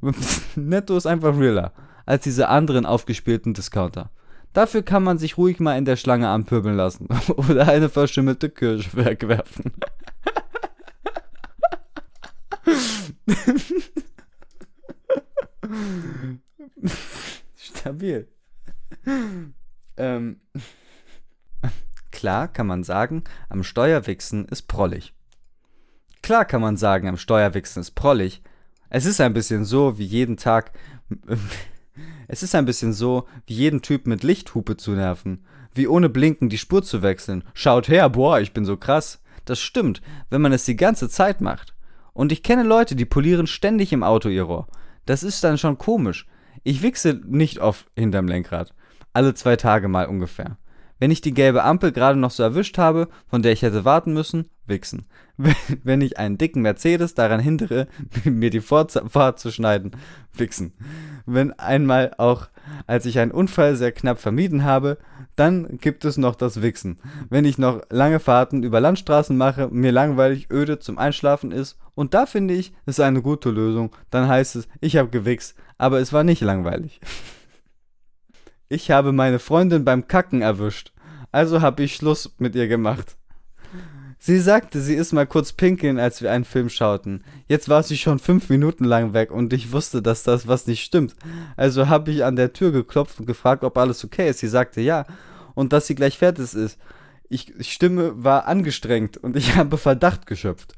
Netto 0.56 0.96
ist 0.96 1.06
einfach 1.06 1.38
realer 1.38 1.72
als 2.06 2.24
diese 2.24 2.48
anderen 2.48 2.86
aufgespielten 2.86 3.52
Discounter. 3.52 4.10
Dafür 4.54 4.82
kann 4.82 5.02
man 5.02 5.18
sich 5.18 5.36
ruhig 5.36 5.60
mal 5.60 5.76
in 5.76 5.84
der 5.84 5.96
Schlange 5.96 6.28
anpöbeln 6.28 6.76
lassen 6.76 7.08
oder 7.36 7.68
eine 7.68 7.90
verschimmelte 7.90 8.48
Kirsche 8.48 8.96
wegwerfen. 8.96 9.74
Stabil. 17.56 18.28
Ähm. 19.96 20.40
Klar 22.12 22.48
kann 22.48 22.68
man 22.68 22.84
sagen, 22.84 23.24
am 23.48 23.64
Steuerwichsen 23.64 24.46
ist 24.46 24.62
prollig. 24.62 25.14
Klar 26.22 26.44
kann 26.44 26.60
man 26.60 26.76
sagen, 26.76 27.08
am 27.08 27.16
Steuerwichsen 27.16 27.80
ist 27.80 27.96
prollig. 27.96 28.40
Es 28.88 29.04
ist 29.04 29.20
ein 29.20 29.34
bisschen 29.34 29.64
so, 29.64 29.98
wie 29.98 30.04
jeden 30.04 30.36
Tag. 30.36 30.70
Es 32.28 32.42
ist 32.42 32.54
ein 32.54 32.64
bisschen 32.64 32.92
so, 32.92 33.26
wie 33.46 33.54
jeden 33.54 33.82
Typ 33.82 34.06
mit 34.06 34.22
Lichthupe 34.22 34.76
zu 34.76 34.92
nerven. 34.92 35.44
Wie 35.74 35.88
ohne 35.88 36.08
Blinken 36.08 36.48
die 36.48 36.58
Spur 36.58 36.82
zu 36.82 37.02
wechseln. 37.02 37.44
Schaut 37.52 37.88
her, 37.88 38.08
boah, 38.08 38.40
ich 38.40 38.52
bin 38.52 38.64
so 38.64 38.76
krass. 38.76 39.20
Das 39.44 39.60
stimmt, 39.60 40.00
wenn 40.30 40.40
man 40.40 40.52
es 40.52 40.64
die 40.64 40.76
ganze 40.76 41.08
Zeit 41.08 41.40
macht. 41.40 41.74
Und 42.12 42.32
ich 42.32 42.42
kenne 42.42 42.62
Leute, 42.62 42.94
die 42.94 43.04
polieren 43.04 43.46
ständig 43.46 43.92
im 43.92 44.02
Auto 44.02 44.28
ihr 44.28 44.44
Rohr. 44.44 44.68
Das 45.04 45.22
ist 45.22 45.42
dann 45.44 45.58
schon 45.58 45.78
komisch. 45.78 46.26
Ich 46.62 46.82
wichse 46.82 47.20
nicht 47.26 47.58
oft 47.58 47.86
hinterm 47.96 48.28
Lenkrad. 48.28 48.72
Alle 49.12 49.34
zwei 49.34 49.56
Tage 49.56 49.88
mal 49.88 50.06
ungefähr. 50.06 50.56
Wenn 50.98 51.10
ich 51.10 51.20
die 51.20 51.34
gelbe 51.34 51.64
Ampel 51.64 51.92
gerade 51.92 52.18
noch 52.18 52.30
so 52.30 52.42
erwischt 52.42 52.78
habe, 52.78 53.08
von 53.28 53.42
der 53.42 53.52
ich 53.52 53.62
hätte 53.62 53.84
warten 53.84 54.12
müssen, 54.12 54.48
wichsen. 54.66 55.06
Wenn 55.82 56.00
ich 56.00 56.18
einen 56.18 56.38
dicken 56.38 56.62
Mercedes 56.62 57.14
daran 57.14 57.40
hindere, 57.40 57.88
mir 58.24 58.50
die 58.50 58.60
Vorfahrt 58.60 59.38
zu 59.38 59.50
schneiden, 59.50 59.92
wichsen. 60.32 60.72
Wenn 61.26 61.52
einmal 61.58 62.12
auch, 62.18 62.48
als 62.86 63.06
ich 63.06 63.18
einen 63.18 63.32
Unfall 63.32 63.76
sehr 63.76 63.92
knapp 63.92 64.18
vermieden 64.18 64.64
habe, 64.64 64.98
dann 65.36 65.78
gibt 65.78 66.04
es 66.04 66.16
noch 66.16 66.36
das 66.36 66.62
Wichsen. 66.62 67.00
Wenn 67.28 67.44
ich 67.44 67.58
noch 67.58 67.82
lange 67.90 68.20
Fahrten 68.20 68.62
über 68.62 68.80
Landstraßen 68.80 69.36
mache, 69.36 69.68
mir 69.68 69.90
langweilig 69.90 70.48
öde 70.50 70.78
zum 70.78 70.98
Einschlafen 70.98 71.50
ist, 71.50 71.76
und 71.94 72.14
da 72.14 72.26
finde 72.26 72.54
ich, 72.54 72.72
ist 72.86 73.00
eine 73.00 73.22
gute 73.22 73.50
Lösung, 73.50 73.94
dann 74.10 74.28
heißt 74.28 74.56
es, 74.56 74.68
ich 74.80 74.96
habe 74.96 75.10
gewichst, 75.10 75.56
aber 75.78 76.00
es 76.00 76.12
war 76.12 76.24
nicht 76.24 76.40
langweilig. 76.40 77.00
Ich 78.68 78.90
habe 78.90 79.12
meine 79.12 79.38
Freundin 79.38 79.84
beim 79.84 80.08
Kacken 80.08 80.42
erwischt. 80.42 80.92
Also 81.32 81.60
habe 81.60 81.82
ich 81.82 81.96
Schluss 81.96 82.34
mit 82.38 82.54
ihr 82.54 82.68
gemacht. 82.68 83.16
Sie 84.18 84.38
sagte, 84.38 84.80
sie 84.80 84.94
ist 84.94 85.12
mal 85.12 85.26
kurz 85.26 85.52
pinkeln, 85.52 85.98
als 85.98 86.22
wir 86.22 86.32
einen 86.32 86.46
Film 86.46 86.70
schauten. 86.70 87.22
Jetzt 87.46 87.68
war 87.68 87.82
sie 87.82 87.98
schon 87.98 88.18
fünf 88.18 88.48
Minuten 88.48 88.84
lang 88.84 89.12
weg 89.12 89.30
und 89.30 89.52
ich 89.52 89.70
wusste, 89.70 90.00
dass 90.00 90.22
das 90.22 90.48
was 90.48 90.66
nicht 90.66 90.82
stimmt. 90.82 91.14
Also 91.58 91.88
habe 91.88 92.10
ich 92.10 92.24
an 92.24 92.36
der 92.36 92.54
Tür 92.54 92.72
geklopft 92.72 93.20
und 93.20 93.26
gefragt, 93.26 93.64
ob 93.64 93.76
alles 93.76 94.02
okay 94.02 94.30
ist. 94.30 94.38
Sie 94.38 94.48
sagte 94.48 94.80
ja 94.80 95.04
und 95.54 95.74
dass 95.74 95.86
sie 95.86 95.94
gleich 95.94 96.16
fertig 96.16 96.54
ist. 96.54 96.78
Ich 97.28 97.52
Stimme 97.60 98.24
war 98.24 98.46
angestrengt 98.46 99.18
und 99.18 99.36
ich 99.36 99.56
habe 99.56 99.76
Verdacht 99.76 100.26
geschöpft. 100.26 100.74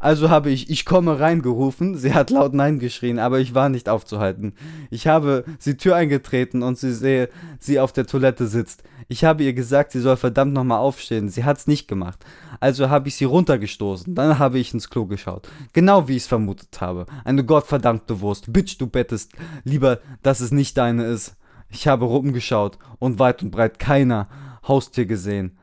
Also 0.00 0.30
habe 0.30 0.50
ich 0.50 0.70
Ich 0.70 0.86
komme 0.86 1.20
reingerufen. 1.20 1.96
Sie 1.96 2.14
hat 2.14 2.30
laut 2.30 2.54
Nein 2.54 2.78
geschrien, 2.78 3.18
aber 3.18 3.38
ich 3.38 3.54
war 3.54 3.68
nicht 3.68 3.88
aufzuhalten. 3.88 4.54
Ich 4.90 5.06
habe 5.06 5.44
sie 5.58 5.76
Tür 5.76 5.94
eingetreten 5.94 6.62
und 6.62 6.78
sie 6.78 6.92
sehe, 6.92 7.28
sie 7.60 7.78
auf 7.78 7.92
der 7.92 8.06
Toilette 8.06 8.46
sitzt. 8.46 8.82
Ich 9.08 9.24
habe 9.24 9.44
ihr 9.44 9.52
gesagt, 9.52 9.92
sie 9.92 10.00
soll 10.00 10.16
verdammt 10.16 10.54
nochmal 10.54 10.78
aufstehen. 10.78 11.28
Sie 11.28 11.44
hat's 11.44 11.66
nicht 11.66 11.86
gemacht. 11.86 12.24
Also 12.60 12.88
habe 12.88 13.08
ich 13.08 13.16
sie 13.16 13.26
runtergestoßen. 13.26 14.14
Dann 14.14 14.38
habe 14.38 14.58
ich 14.58 14.72
ins 14.72 14.88
Klo 14.88 15.04
geschaut. 15.04 15.48
Genau 15.74 16.08
wie 16.08 16.16
ich 16.16 16.22
es 16.22 16.28
vermutet 16.28 16.80
habe. 16.80 17.04
Eine 17.24 17.44
gottverdammte 17.44 18.20
Wurst. 18.20 18.52
Bitch, 18.52 18.78
du 18.78 18.86
bettest 18.86 19.32
lieber, 19.64 20.00
dass 20.22 20.40
es 20.40 20.50
nicht 20.50 20.78
deine 20.78 21.04
ist. 21.04 21.36
Ich 21.68 21.86
habe 21.86 22.06
rumgeschaut 22.06 22.78
und 22.98 23.18
weit 23.18 23.42
und 23.42 23.50
breit 23.50 23.78
keiner 23.78 24.28
Haustier 24.66 25.04
gesehen. 25.04 25.58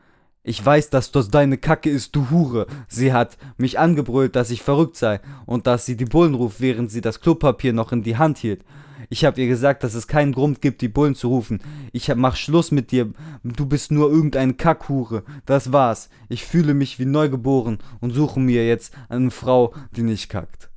Ich 0.48 0.66
weiß, 0.66 0.90
dass 0.92 1.12
das 1.12 1.30
deine 1.30 1.58
Kacke 1.58 1.90
ist, 1.90 2.16
du 2.16 2.30
Hure. 2.30 2.68
Sie 2.88 3.12
hat 3.12 3.38
mich 3.58 3.80
angebrüllt, 3.80 4.38
dass 4.38 4.50
ich 4.50 4.62
verrückt 4.62 4.96
sei 4.96 5.20
und 5.46 5.68
dass 5.68 5.86
sie 5.86 5.98
die 5.98 6.06
Bullen 6.06 6.36
ruft, 6.36 6.62
während 6.62 6.90
sie 6.90 7.02
das 7.02 7.20
Klopapier 7.20 7.74
noch 7.74 7.92
in 7.92 8.02
die 8.02 8.16
Hand 8.16 8.38
hielt. 8.38 8.64
Ich 9.10 9.26
habe 9.26 9.42
ihr 9.42 9.48
gesagt, 9.50 9.84
dass 9.84 9.94
es 9.94 10.08
keinen 10.08 10.32
Grund 10.32 10.62
gibt, 10.62 10.80
die 10.80 10.88
Bullen 10.88 11.16
zu 11.16 11.28
rufen. 11.28 11.62
Ich 11.92 12.16
mach 12.16 12.38
Schluss 12.38 12.72
mit 12.72 12.92
dir. 12.92 13.12
Du 13.44 13.66
bist 13.66 13.92
nur 13.92 14.10
irgendeine 14.10 14.54
Kackhure. 14.54 15.24
Das 15.46 15.74
war's. 15.74 16.10
Ich 16.30 16.46
fühle 16.46 16.74
mich 16.74 16.98
wie 16.98 17.06
neugeboren 17.06 17.80
und 18.00 18.12
suche 18.12 18.40
mir 18.40 18.66
jetzt 18.66 18.94
eine 19.10 19.32
Frau, 19.32 19.74
die 19.98 20.04
nicht 20.04 20.30
kackt. 20.30 20.70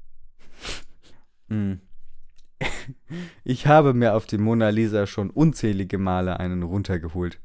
hm. 1.49 1.79
Ich 3.45 3.69
habe 3.69 3.95
mir 3.95 4.17
auf 4.17 4.27
die 4.27 4.39
Mona 4.39 4.71
Lisa 4.71 5.07
schon 5.07 5.31
unzählige 5.31 5.99
Male 5.99 6.41
einen 6.41 6.65
runtergeholt. 6.65 7.39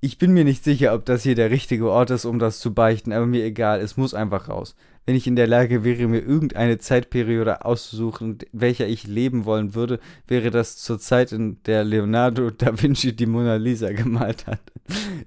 Ich 0.00 0.18
bin 0.18 0.32
mir 0.32 0.44
nicht 0.44 0.62
sicher, 0.64 0.94
ob 0.94 1.04
das 1.06 1.22
hier 1.22 1.34
der 1.34 1.50
richtige 1.50 1.90
Ort 1.90 2.10
ist, 2.10 2.24
um 2.26 2.38
das 2.38 2.60
zu 2.60 2.74
beichten, 2.74 3.12
aber 3.12 3.26
mir 3.26 3.44
egal, 3.44 3.80
es 3.80 3.96
muss 3.96 4.14
einfach 4.14 4.48
raus. 4.48 4.76
Wenn 5.06 5.16
ich 5.16 5.26
in 5.26 5.36
der 5.36 5.46
Lage 5.46 5.84
wäre, 5.84 6.08
mir 6.08 6.20
irgendeine 6.20 6.78
Zeitperiode 6.78 7.64
auszusuchen, 7.64 8.38
in 8.40 8.60
welcher 8.60 8.86
ich 8.86 9.06
leben 9.06 9.44
wollen 9.44 9.74
würde, 9.74 10.00
wäre 10.26 10.50
das 10.50 10.78
zur 10.78 10.98
Zeit, 10.98 11.32
in 11.32 11.58
der 11.64 11.84
Leonardo 11.84 12.50
da 12.50 12.80
Vinci 12.80 13.14
die 13.14 13.26
Mona 13.26 13.56
Lisa 13.56 13.92
gemalt 13.92 14.46
hat. 14.46 14.60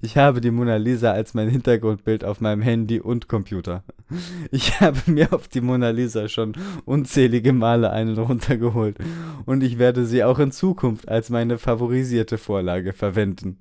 Ich 0.01 0.17
habe 0.17 0.41
die 0.41 0.51
Mona 0.51 0.77
Lisa 0.77 1.11
als 1.11 1.33
mein 1.33 1.49
Hintergrundbild 1.49 2.23
auf 2.23 2.41
meinem 2.41 2.61
Handy 2.61 2.99
und 2.99 3.27
Computer. 3.27 3.83
Ich 4.51 4.79
habe 4.79 4.99
mir 5.05 5.33
auf 5.33 5.47
die 5.47 5.61
Mona 5.61 5.89
Lisa 5.89 6.27
schon 6.27 6.53
unzählige 6.85 7.53
Male 7.53 7.91
einen 7.91 8.17
runtergeholt 8.17 8.97
und 9.45 9.63
ich 9.63 9.77
werde 9.77 10.05
sie 10.05 10.23
auch 10.23 10.39
in 10.39 10.51
Zukunft 10.51 11.09
als 11.09 11.29
meine 11.29 11.57
favorisierte 11.57 12.37
Vorlage 12.37 12.93
verwenden. 12.93 13.57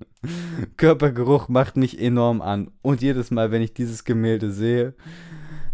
Körpergeruch 0.77 1.49
macht 1.49 1.77
mich 1.77 2.01
enorm 2.01 2.41
an 2.41 2.71
und 2.83 3.03
jedes 3.03 3.31
Mal, 3.31 3.51
wenn 3.51 3.63
ich 3.63 3.75
dieses 3.75 4.05
Gemälde 4.05 4.53
sehe, 4.53 4.95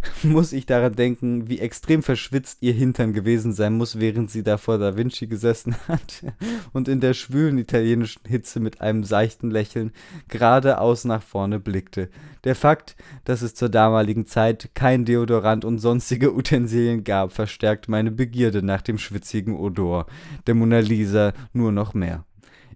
muss 0.23 0.53
ich 0.53 0.67
daran 0.67 0.95
denken, 0.95 1.49
wie 1.49 1.59
extrem 1.59 2.03
verschwitzt 2.03 2.59
ihr 2.61 2.73
Hintern 2.73 3.13
gewesen 3.13 3.53
sein 3.53 3.75
muss, 3.75 4.01
während 4.01 4.31
sie 4.31 4.43
da 4.43 4.57
vor 4.57 4.79
Da 4.79 4.97
Vinci 4.97 5.27
gesessen 5.27 5.77
hat 5.89 6.25
und 6.73 6.89
in 6.89 7.01
der 7.01 7.15
schwülen 7.15 7.59
italienischen 7.59 8.23
Hitze 8.27 8.61
mit 8.61 8.81
einem 8.81 9.05
seichten 9.05 9.51
Lächeln 9.51 9.93
geradeaus 10.29 11.05
nach 11.05 11.23
vorne 11.23 11.61
blickte. 11.61 12.09
Der 12.45 12.57
Fakt, 12.57 12.97
dass 13.25 13.43
es 13.43 13.55
zur 13.55 13.69
damaligen 13.69 14.27
Zeit 14.27 14.71
kein 14.75 15.05
Deodorant 15.05 15.65
und 15.65 15.79
sonstige 15.79 16.35
Utensilien 16.35 17.05
gab, 17.05 17.33
verstärkt 17.33 17.89
meine 17.89 18.11
Begierde 18.11 18.63
nach 18.63 18.83
dem 18.83 18.99
schwitzigen 18.99 19.57
Odor 19.57 20.07
der 20.47 20.55
Mona 20.55 20.81
Lisa 20.81 21.33
nur 21.53 21.71
noch 21.71 21.95
mehr. 21.95 22.25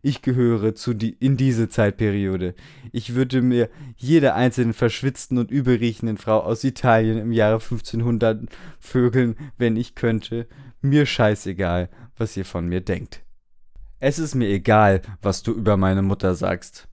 Ich 0.07 0.23
gehöre 0.23 0.77
zu 0.77 0.95
die, 0.95 1.17
in 1.19 1.37
diese 1.37 1.69
Zeitperiode. 1.69 2.55
Ich 2.93 3.17
würde 3.17 3.43
mir 3.43 3.69
jede 3.97 4.35
einzelne 4.35 4.73
verschwitzten 4.73 5.37
und 5.37 5.51
übelriechenden 5.51 6.17
Frau 6.17 6.39
aus 6.45 6.63
Italien 6.63 7.19
im 7.19 7.33
Jahre 7.33 7.55
1500 7.55 8.49
vögeln, 8.79 9.35
wenn 9.59 9.75
ich 9.75 9.97
könnte. 9.97 10.47
Mir 10.81 11.07
scheißegal, 11.07 11.91
was 12.17 12.37
ihr 12.37 12.45
von 12.45 12.69
mir 12.69 12.83
denkt. 12.83 13.25
Es 13.99 14.21
ist 14.21 14.37
mir 14.37 14.49
egal, 14.49 15.03
was 15.23 15.43
du 15.43 15.51
über 15.51 15.77
meine 15.77 16.03
Mutter 16.03 16.37
sagst. 16.37 16.87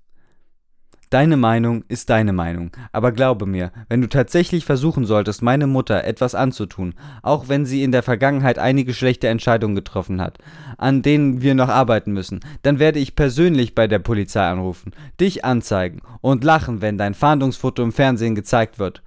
Deine 1.14 1.38
Meinung 1.38 1.84
ist 1.90 2.10
deine 2.10 2.34
Meinung, 2.34 2.72
aber 2.92 3.12
glaube 3.12 3.46
mir, 3.46 3.72
wenn 3.88 4.02
du 4.02 4.10
tatsächlich 4.10 4.66
versuchen 4.66 5.06
solltest, 5.06 5.44
meine 5.44 5.68
Mutter 5.68 6.06
etwas 6.06 6.34
anzutun, 6.34 6.96
auch 7.22 7.50
wenn 7.50 7.68
sie 7.68 7.84
in 7.84 7.92
der 7.92 8.02
Vergangenheit 8.02 8.58
einige 8.58 8.96
schlechte 8.96 9.28
Entscheidungen 9.28 9.76
getroffen 9.76 10.20
hat, 10.20 10.40
an 10.80 11.04
denen 11.04 11.44
wir 11.44 11.54
noch 11.54 11.70
arbeiten 11.70 12.14
müssen, 12.14 12.40
dann 12.64 12.80
werde 12.80 12.98
ich 12.98 13.16
persönlich 13.16 13.76
bei 13.76 13.86
der 13.86 14.00
Polizei 14.00 14.42
anrufen, 14.42 14.92
dich 15.20 15.46
anzeigen 15.46 16.02
und 16.22 16.44
lachen, 16.44 16.82
wenn 16.82 16.98
dein 16.98 17.14
Fahndungsfoto 17.14 17.84
im 17.84 17.92
Fernsehen 17.92 18.34
gezeigt 18.34 18.80
wird. 18.80 19.04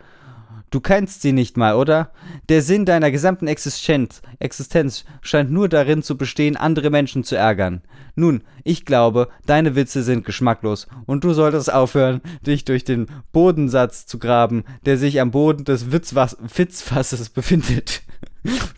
Du 0.71 0.81
kennst 0.81 1.23
sie 1.23 1.33
nicht 1.33 1.57
mal, 1.57 1.77
oder? 1.77 2.11
Der 2.49 2.61
Sinn 2.61 2.85
deiner 2.85 3.11
gesamten 3.11 3.47
Existenz, 3.47 4.21
Existenz 4.41 5.05
scheint 5.23 5.51
nur 5.51 5.69
darin 5.69 6.03
zu 6.03 6.17
bestehen, 6.17 6.57
andere 6.57 6.91
Menschen 6.91 7.23
zu 7.23 7.37
ärgern. 7.37 7.83
Nun, 8.17 8.43
ich 8.65 8.85
glaube, 8.85 9.29
deine 9.45 9.77
Witze 9.77 10.03
sind 10.03 10.25
geschmacklos 10.25 10.89
und 11.07 11.23
du 11.23 11.35
solltest 11.35 11.73
aufhören, 11.73 12.21
dich 12.45 12.65
durch 12.65 12.83
den 12.83 13.07
Bodensatz 13.31 14.07
zu 14.07 14.19
graben, 14.19 14.65
der 14.87 14.99
sich 14.99 15.21
am 15.21 15.31
Boden 15.31 15.65
des 15.65 15.93
Witzwas 15.93 16.37
Witzfasses 16.55 17.29
befindet. 17.29 18.03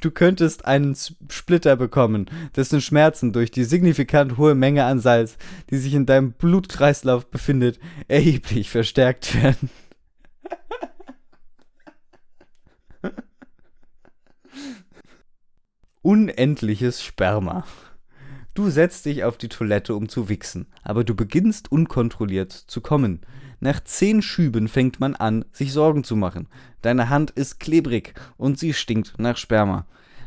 Du 0.01 0.11
könntest 0.11 0.65
einen 0.65 0.97
Splitter 1.29 1.77
bekommen, 1.77 2.31
dessen 2.57 2.81
Schmerzen 2.81 3.35
durch 3.35 3.51
die 3.51 3.65
signifikant 3.65 4.39
hohe 4.39 4.55
Menge 4.55 4.85
an 4.85 4.99
Salz, 4.99 5.37
die 5.69 5.77
sich 5.77 5.93
in 5.93 6.07
deinem 6.07 6.33
Blutkreislauf 6.33 7.27
befindet, 7.31 7.79
erheblich 8.07 8.71
verstärkt 8.71 9.35
werden. 9.43 9.69
Unendliches 16.03 17.03
Sperma. 17.03 17.65
Du 18.55 18.71
setzt 18.71 19.05
dich 19.05 19.25
auf 19.25 19.37
die 19.37 19.49
Toilette, 19.49 19.97
um 19.97 20.09
zu 20.09 20.29
wichsen, 20.29 20.67
aber 20.85 21.03
du 21.03 21.17
beginnst 21.17 21.73
unkontrolliert 21.73 22.53
zu 22.53 22.81
kommen. 22.81 23.23
Nach 23.59 23.83
zehn 23.83 24.23
Schüben 24.23 24.69
fängt 24.69 25.01
man 25.01 25.17
an, 25.17 25.45
sich 25.51 25.73
Sorgen 25.73 26.05
zu 26.05 26.15
machen. 26.15 26.47
Deine 26.83 27.09
Hand 27.09 27.33
ist 27.33 27.59
klebrig 27.59 28.15
und 28.37 28.61
sie 28.61 28.75
stinkt 28.75 29.19
nach 29.19 29.37
Sperma. 29.37 29.87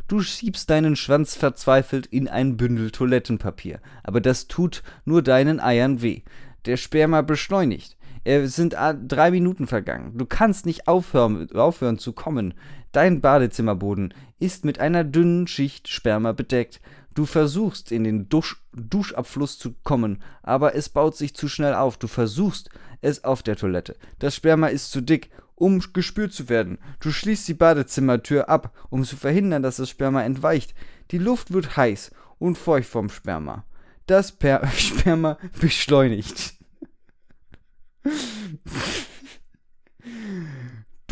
Du 0.09 0.19
schiebst 0.21 0.69
deinen 0.69 0.97
Schwanz 0.97 1.35
verzweifelt 1.35 2.05
in 2.05 2.27
ein 2.27 2.57
Bündel 2.57 2.91
Toilettenpapier, 2.91 3.79
aber 4.03 4.19
das 4.19 4.49
tut 4.49 4.83
nur 5.05 5.21
deinen 5.21 5.61
Eiern 5.61 6.01
weh. 6.01 6.23
Der 6.65 6.75
Sperma 6.75 7.21
beschleunigt. 7.21 7.95
Es 8.23 8.55
sind 8.55 8.73
drei 8.73 9.31
Minuten 9.31 9.67
vergangen. 9.67 10.17
Du 10.17 10.25
kannst 10.25 10.65
nicht 10.65 10.87
aufhören, 10.87 11.51
aufhören 11.53 11.97
zu 11.97 12.13
kommen. 12.13 12.53
Dein 12.91 13.21
Badezimmerboden 13.21 14.13
ist 14.39 14.65
mit 14.65 14.79
einer 14.79 15.03
dünnen 15.03 15.47
Schicht 15.47 15.87
Sperma 15.87 16.31
bedeckt. 16.31 16.81
Du 17.13 17.25
versuchst 17.25 17.91
in 17.91 18.03
den 18.03 18.29
Dusch 18.29 18.61
Duschabfluss 18.73 19.59
zu 19.59 19.73
kommen, 19.83 20.21
aber 20.43 20.75
es 20.75 20.87
baut 20.87 21.17
sich 21.17 21.35
zu 21.35 21.49
schnell 21.49 21.73
auf. 21.73 21.97
Du 21.97 22.07
versuchst 22.07 22.69
es 23.01 23.23
auf 23.23 23.43
der 23.43 23.57
Toilette. 23.57 23.97
Das 24.19 24.35
Sperma 24.35 24.67
ist 24.67 24.91
zu 24.91 25.01
dick, 25.01 25.29
um 25.55 25.81
gespürt 25.93 26.31
zu 26.31 26.47
werden. 26.47 26.77
Du 26.99 27.11
schließt 27.11 27.47
die 27.47 27.53
Badezimmertür 27.53 28.49
ab, 28.49 28.73
um 28.89 29.03
zu 29.03 29.17
verhindern, 29.17 29.63
dass 29.63 29.75
das 29.75 29.89
Sperma 29.89 30.23
entweicht. 30.23 30.73
Die 31.11 31.17
Luft 31.17 31.51
wird 31.51 31.75
heiß 31.75 32.11
und 32.39 32.57
feucht 32.57 32.87
vom 32.87 33.09
Sperma. 33.09 33.65
Das 34.07 34.31
per 34.31 34.65
Sperma 34.77 35.37
beschleunigt. 35.59 36.60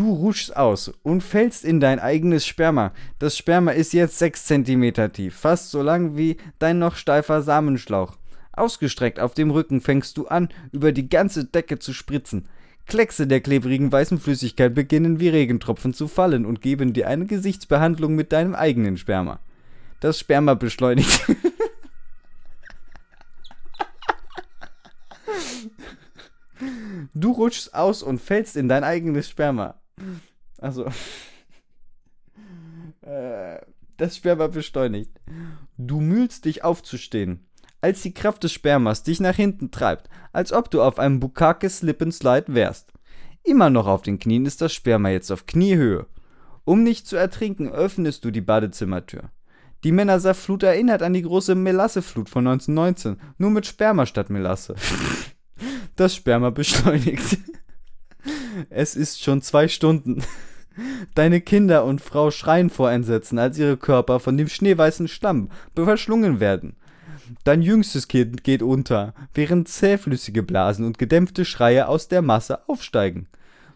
Du 0.09 0.15
rutschst 0.15 0.57
aus 0.57 0.91
und 1.03 1.21
fällst 1.21 1.63
in 1.63 1.79
dein 1.79 1.99
eigenes 1.99 2.43
Sperma. 2.43 2.93
Das 3.19 3.37
Sperma 3.37 3.69
ist 3.69 3.93
jetzt 3.93 4.17
6 4.17 4.43
cm 4.43 5.13
tief, 5.13 5.35
fast 5.35 5.69
so 5.69 5.83
lang 5.83 6.17
wie 6.17 6.37
dein 6.57 6.79
noch 6.79 6.95
steifer 6.95 7.43
Samenschlauch. 7.43 8.17
Ausgestreckt 8.51 9.19
auf 9.19 9.35
dem 9.35 9.51
Rücken 9.51 9.81
fängst 9.81 10.17
du 10.17 10.25
an, 10.25 10.49
über 10.71 10.93
die 10.93 11.09
ganze 11.09 11.45
Decke 11.45 11.77
zu 11.77 11.93
spritzen. 11.93 12.47
Kleckse 12.87 13.27
der 13.27 13.41
klebrigen 13.41 13.91
weißen 13.91 14.19
Flüssigkeit 14.19 14.73
beginnen 14.73 15.19
wie 15.19 15.29
Regentropfen 15.29 15.93
zu 15.93 16.07
fallen 16.07 16.47
und 16.47 16.63
geben 16.63 16.91
dir 16.91 17.07
eine 17.07 17.27
Gesichtsbehandlung 17.27 18.15
mit 18.15 18.31
deinem 18.31 18.55
eigenen 18.55 18.97
Sperma. 18.97 19.39
Das 19.99 20.17
Sperma 20.17 20.55
beschleunigt. 20.55 21.21
du 27.13 27.31
rutschst 27.31 27.75
aus 27.75 28.01
und 28.01 28.19
fällst 28.19 28.57
in 28.57 28.67
dein 28.67 28.83
eigenes 28.83 29.29
Sperma. 29.29 29.75
Also. 30.57 30.85
äh, 33.01 33.59
das 33.97 34.15
Sperma 34.15 34.47
beschleunigt. 34.47 35.11
Du 35.77 35.99
mühlst 35.99 36.45
dich 36.45 36.63
aufzustehen, 36.63 37.47
als 37.81 38.01
die 38.01 38.13
Kraft 38.13 38.43
des 38.43 38.53
Spermas 38.53 39.03
dich 39.03 39.19
nach 39.19 39.35
hinten 39.35 39.71
treibt, 39.71 40.09
als 40.31 40.53
ob 40.53 40.71
du 40.71 40.81
auf 40.81 40.99
einem 40.99 41.19
Bukake 41.19 41.69
Slip 41.69 42.01
and 42.01 42.13
Slide 42.13 42.45
wärst. 42.47 42.93
Immer 43.43 43.69
noch 43.69 43.87
auf 43.87 44.01
den 44.01 44.19
Knien 44.19 44.45
ist 44.45 44.61
das 44.61 44.73
Sperma 44.73 45.09
jetzt 45.09 45.31
auf 45.31 45.45
Kniehöhe. 45.45 46.07
Um 46.65 46.83
nicht 46.83 47.07
zu 47.07 47.15
ertrinken, 47.15 47.69
öffnest 47.69 48.23
du 48.25 48.31
die 48.31 48.41
Badezimmertür. 48.41 49.31
Die 49.83 49.93
Männersaftflut 49.93 50.63
erinnert 50.63 51.01
an 51.01 51.13
die 51.13 51.21
große 51.21 51.55
Melasseflut 51.55 52.29
von 52.29 52.45
1919, 52.45 53.19
nur 53.37 53.49
mit 53.49 53.65
Sperma 53.65 54.05
statt 54.05 54.29
Melasse. 54.29 54.75
Das 55.97 56.15
Sperma 56.15 56.49
beschleunigt. 56.49 57.39
Es 58.79 58.95
ist 58.95 59.21
schon 59.21 59.41
zwei 59.41 59.67
Stunden. 59.67 60.23
Deine 61.13 61.41
Kinder 61.41 61.83
und 61.83 61.99
Frau 61.99 62.31
schreien 62.31 62.69
vor 62.69 62.89
Entsetzen, 62.89 63.37
als 63.37 63.57
ihre 63.57 63.75
Körper 63.75 64.21
von 64.21 64.37
dem 64.37 64.47
schneeweißen 64.47 65.09
Schlamm 65.09 65.49
verschlungen 65.75 66.39
werden. 66.39 66.77
Dein 67.43 67.61
jüngstes 67.61 68.07
Kind 68.07 68.45
geht 68.45 68.61
unter, 68.63 69.13
während 69.33 69.67
zähflüssige 69.67 70.43
Blasen 70.43 70.85
und 70.85 70.97
gedämpfte 70.97 71.43
Schreie 71.43 71.89
aus 71.89 72.07
der 72.07 72.21
Masse 72.21 72.69
aufsteigen. 72.69 73.27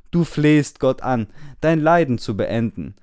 Du 0.10 0.24
flehst 0.24 0.80
Gott 0.80 1.02
an, 1.04 1.28
dein 1.60 1.82
Leiden 1.82 2.18
zu 2.18 2.38
beenden. 2.38 2.96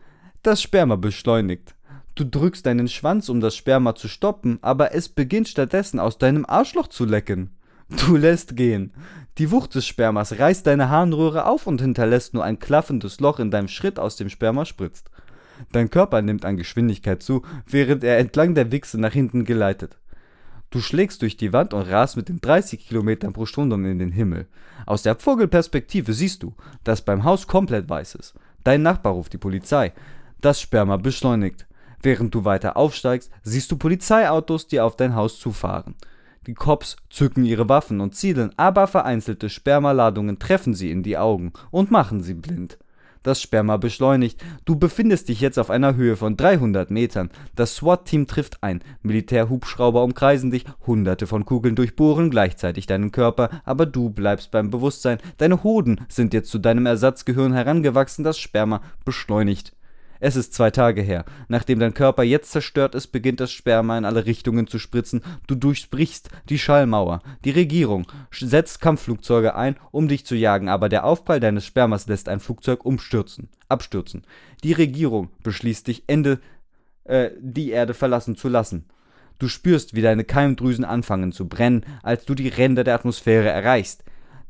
Das 0.42 0.62
Sperma 0.62 0.96
beschleunigt. 0.96 1.74
Du 2.14 2.24
drückst 2.24 2.64
deinen 2.64 2.88
Schwanz, 2.88 3.28
um 3.28 3.42
das 3.42 3.54
Sperma 3.56 3.94
zu 3.94 4.08
stoppen, 4.08 4.58
aber 4.62 4.94
es 4.94 5.10
beginnt 5.10 5.48
stattdessen 5.48 6.00
aus 6.00 6.16
deinem 6.16 6.46
Arschloch 6.46 6.88
zu 6.88 7.04
lecken. 7.04 7.50
Du 7.90 8.16
lässt 8.16 8.56
gehen. 8.56 8.92
Die 9.38 9.50
Wucht 9.50 9.74
des 9.74 9.86
Spermas 9.86 10.38
reißt 10.38 10.66
deine 10.66 10.88
Harnröhre 10.88 11.46
auf 11.46 11.66
und 11.66 11.80
hinterlässt 11.80 12.34
nur 12.34 12.44
ein 12.44 12.58
klaffendes 12.58 13.20
Loch 13.20 13.38
in 13.38 13.50
deinem 13.50 13.68
Schritt 13.68 13.98
aus 13.98 14.16
dem 14.16 14.28
Sperma 14.28 14.64
spritzt. 14.64 15.10
Dein 15.72 15.90
Körper 15.90 16.22
nimmt 16.22 16.44
an 16.44 16.56
Geschwindigkeit 16.56 17.22
zu, 17.22 17.42
während 17.66 18.02
er 18.02 18.18
entlang 18.18 18.54
der 18.54 18.72
Wichse 18.72 18.98
nach 19.00 19.12
hinten 19.12 19.44
geleitet. 19.44 19.96
Du 20.70 20.80
schlägst 20.80 21.22
durch 21.22 21.36
die 21.36 21.52
Wand 21.52 21.74
und 21.74 21.82
rast 21.82 22.16
mit 22.16 22.28
den 22.28 22.40
30 22.40 22.86
Kilometern 22.86 23.32
pro 23.32 23.44
Stunde 23.44 23.76
in 23.76 23.98
den 23.98 24.12
Himmel. 24.12 24.46
Aus 24.86 25.02
der 25.02 25.16
Vogelperspektive 25.16 26.12
siehst 26.12 26.42
du, 26.42 26.54
dass 26.84 27.02
beim 27.02 27.24
Haus 27.24 27.46
komplett 27.46 27.88
weiß 27.88 28.14
ist. 28.14 28.34
Dein 28.62 28.82
Nachbar 28.82 29.14
ruft 29.14 29.32
die 29.32 29.38
Polizei. 29.38 29.92
Das 30.40 30.60
Sperma 30.60 30.96
beschleunigt. 30.96 31.66
Während 32.02 32.34
du 32.34 32.44
weiter 32.44 32.76
aufsteigst, 32.76 33.30
siehst 33.42 33.70
du 33.70 33.76
Polizeiautos, 33.76 34.68
die 34.68 34.80
auf 34.80 34.96
dein 34.96 35.14
Haus 35.14 35.38
zufahren. 35.38 35.96
Die 36.50 36.54
Cops 36.54 36.96
zücken 37.10 37.44
ihre 37.44 37.68
Waffen 37.68 38.00
und 38.00 38.16
zielen, 38.16 38.50
aber 38.56 38.88
vereinzelte 38.88 39.48
Spermaladungen 39.48 40.40
treffen 40.40 40.74
sie 40.74 40.90
in 40.90 41.04
die 41.04 41.16
Augen 41.16 41.52
und 41.70 41.92
machen 41.92 42.24
sie 42.24 42.34
blind. 42.34 42.76
Das 43.22 43.40
Sperma 43.40 43.76
beschleunigt. 43.76 44.42
Du 44.64 44.74
befindest 44.74 45.28
dich 45.28 45.40
jetzt 45.40 45.60
auf 45.60 45.70
einer 45.70 45.94
Höhe 45.94 46.16
von 46.16 46.36
300 46.36 46.90
Metern. 46.90 47.30
Das 47.54 47.76
SWAT-Team 47.76 48.26
trifft 48.26 48.64
ein. 48.64 48.82
Militärhubschrauber 49.02 50.02
umkreisen 50.02 50.50
dich. 50.50 50.64
Hunderte 50.88 51.28
von 51.28 51.44
Kugeln 51.44 51.76
durchbohren 51.76 52.30
gleichzeitig 52.30 52.88
deinen 52.88 53.12
Körper, 53.12 53.62
aber 53.64 53.86
du 53.86 54.10
bleibst 54.10 54.50
beim 54.50 54.70
Bewusstsein. 54.70 55.18
Deine 55.38 55.62
Hoden 55.62 56.00
sind 56.08 56.34
jetzt 56.34 56.50
zu 56.50 56.58
deinem 56.58 56.86
Ersatzgehirn 56.86 57.52
herangewachsen. 57.52 58.24
Das 58.24 58.40
Sperma 58.40 58.80
beschleunigt. 59.04 59.72
Es 60.20 60.36
ist 60.36 60.52
zwei 60.52 60.70
Tage 60.70 61.00
her. 61.00 61.24
Nachdem 61.48 61.80
dein 61.80 61.94
Körper 61.94 62.22
jetzt 62.22 62.52
zerstört 62.52 62.94
ist, 62.94 63.08
beginnt 63.08 63.40
das 63.40 63.50
Sperma 63.50 63.96
in 63.96 64.04
alle 64.04 64.26
Richtungen 64.26 64.66
zu 64.66 64.78
spritzen. 64.78 65.22
Du 65.46 65.54
durchbrichst 65.54 66.28
die 66.50 66.58
Schallmauer. 66.58 67.22
Die 67.44 67.50
Regierung 67.50 68.06
setzt 68.30 68.82
Kampfflugzeuge 68.82 69.54
ein, 69.54 69.76
um 69.90 70.08
dich 70.08 70.26
zu 70.26 70.36
jagen, 70.36 70.68
aber 70.68 70.90
der 70.90 71.04
Aufprall 71.04 71.40
deines 71.40 71.64
Spermas 71.64 72.06
lässt 72.06 72.28
ein 72.28 72.40
Flugzeug 72.40 72.84
umstürzen, 72.84 73.48
abstürzen. 73.68 74.24
Die 74.62 74.74
Regierung 74.74 75.30
beschließt 75.42 75.86
dich 75.86 76.04
Ende 76.06 76.38
äh, 77.04 77.30
die 77.40 77.70
Erde 77.70 77.94
verlassen 77.94 78.36
zu 78.36 78.48
lassen. 78.48 78.84
Du 79.38 79.48
spürst, 79.48 79.94
wie 79.94 80.02
deine 80.02 80.24
Keimdrüsen 80.24 80.84
anfangen 80.84 81.32
zu 81.32 81.48
brennen, 81.48 81.86
als 82.02 82.26
du 82.26 82.34
die 82.34 82.48
Ränder 82.48 82.84
der 82.84 82.94
Atmosphäre 82.94 83.48
erreichst. 83.48 84.04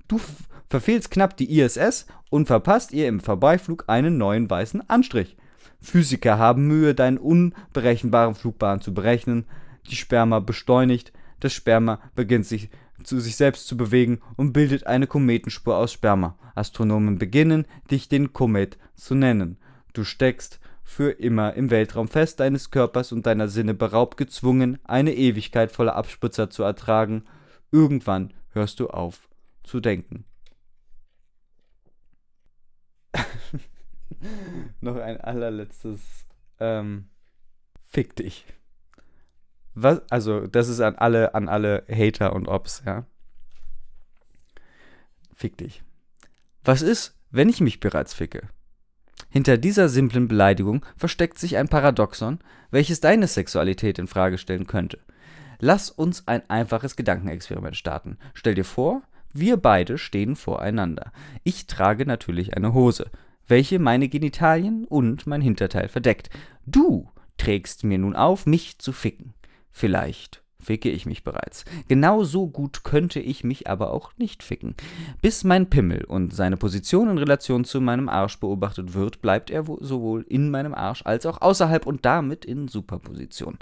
Du 0.08 0.20
verfehlst 0.68 1.12
knapp 1.12 1.36
die 1.36 1.60
ISS 1.60 2.06
und 2.28 2.46
verpasst 2.46 2.92
ihr 2.92 3.06
im 3.06 3.20
Vorbeiflug 3.20 3.84
einen 3.86 4.18
neuen 4.18 4.50
weißen 4.50 4.90
Anstrich. 4.90 5.36
Physiker 5.80 6.38
haben 6.38 6.66
Mühe, 6.66 6.94
deinen 6.94 7.18
unberechenbaren 7.18 8.34
Flugbahn 8.34 8.80
zu 8.80 8.92
berechnen. 8.92 9.46
Die 9.90 9.96
Sperma 9.96 10.40
beschleunigt. 10.40 11.12
Das 11.40 11.54
Sperma 11.54 12.00
beginnt 12.14 12.46
sich 12.46 12.70
zu 13.02 13.18
sich 13.18 13.36
selbst 13.36 13.66
zu 13.66 13.76
bewegen 13.76 14.20
und 14.36 14.52
bildet 14.52 14.86
eine 14.86 15.06
Kometenspur 15.06 15.76
aus 15.76 15.92
Sperma. 15.92 16.36
Astronomen 16.54 17.18
beginnen, 17.18 17.66
dich 17.90 18.08
den 18.08 18.32
Komet 18.32 18.78
zu 18.94 19.14
nennen. 19.14 19.56
Du 19.92 20.04
steckst 20.04 20.60
für 20.82 21.10
immer 21.10 21.54
im 21.54 21.70
Weltraum 21.70 22.08
fest, 22.08 22.40
deines 22.40 22.70
Körpers 22.70 23.12
und 23.12 23.26
deiner 23.26 23.48
Sinne 23.48 23.74
beraubt, 23.74 24.16
gezwungen, 24.16 24.78
eine 24.84 25.14
Ewigkeit 25.14 25.72
voller 25.72 25.96
Abspritzer 25.96 26.50
zu 26.50 26.62
ertragen. 26.62 27.24
Irgendwann 27.70 28.34
hörst 28.50 28.80
du 28.80 28.88
auf 28.88 29.28
zu 29.62 29.80
denken. 29.80 30.24
noch 34.80 34.96
ein 34.96 35.20
allerletztes. 35.20 36.00
Ähm, 36.58 37.08
fick 37.86 38.16
dich. 38.16 38.46
Was, 39.74 40.02
also, 40.10 40.46
das 40.46 40.68
ist 40.68 40.80
an 40.80 40.96
alle, 40.96 41.34
an 41.34 41.48
alle 41.48 41.84
Hater 41.88 42.34
und 42.34 42.48
Ops, 42.48 42.82
ja. 42.84 43.06
Fick 45.34 45.56
dich. 45.56 45.82
Was 46.64 46.82
ist, 46.82 47.16
wenn 47.30 47.48
ich 47.48 47.60
mich 47.60 47.80
bereits 47.80 48.12
ficke? 48.12 48.48
Hinter 49.30 49.58
dieser 49.58 49.88
simplen 49.88 50.28
Beleidigung 50.28 50.84
versteckt 50.96 51.38
sich 51.38 51.56
ein 51.56 51.68
Paradoxon, 51.68 52.40
welches 52.70 53.00
deine 53.00 53.26
Sexualität 53.26 53.98
in 53.98 54.08
Frage 54.08 54.38
stellen 54.38 54.66
könnte. 54.66 54.98
Lass 55.60 55.90
uns 55.90 56.26
ein 56.26 56.48
einfaches 56.50 56.96
Gedankenexperiment 56.96 57.76
starten. 57.76 58.18
Stell 58.34 58.54
dir 58.54 58.64
vor, 58.64 59.02
wir 59.32 59.56
beide 59.56 59.98
stehen 59.98 60.34
voreinander. 60.34 61.12
Ich 61.44 61.66
trage 61.66 62.06
natürlich 62.06 62.56
eine 62.56 62.74
Hose 62.74 63.10
welche 63.50 63.78
meine 63.78 64.08
Genitalien 64.08 64.84
und 64.84 65.26
mein 65.26 65.40
Hinterteil 65.40 65.88
verdeckt. 65.88 66.30
Du 66.64 67.10
trägst 67.36 67.84
mir 67.84 67.98
nun 67.98 68.16
auf, 68.16 68.46
mich 68.46 68.78
zu 68.78 68.92
ficken. 68.92 69.34
Vielleicht 69.70 70.39
ficke 70.60 70.90
ich 70.90 71.06
mich 71.06 71.24
bereits. 71.24 71.64
Genauso 71.88 72.46
gut 72.46 72.84
könnte 72.84 73.20
ich 73.20 73.44
mich 73.44 73.68
aber 73.68 73.92
auch 73.92 74.12
nicht 74.18 74.42
ficken. 74.42 74.74
Bis 75.22 75.44
mein 75.44 75.70
Pimmel 75.70 76.04
und 76.04 76.34
seine 76.34 76.56
Position 76.56 77.10
in 77.10 77.18
Relation 77.18 77.64
zu 77.64 77.80
meinem 77.80 78.08
Arsch 78.08 78.38
beobachtet 78.38 78.94
wird, 78.94 79.22
bleibt 79.22 79.50
er 79.50 79.64
sowohl 79.64 80.24
in 80.28 80.50
meinem 80.50 80.74
Arsch 80.74 81.02
als 81.04 81.26
auch 81.26 81.40
außerhalb 81.40 81.86
und 81.86 82.04
damit 82.04 82.44
in 82.44 82.68
Superposition. 82.68 83.58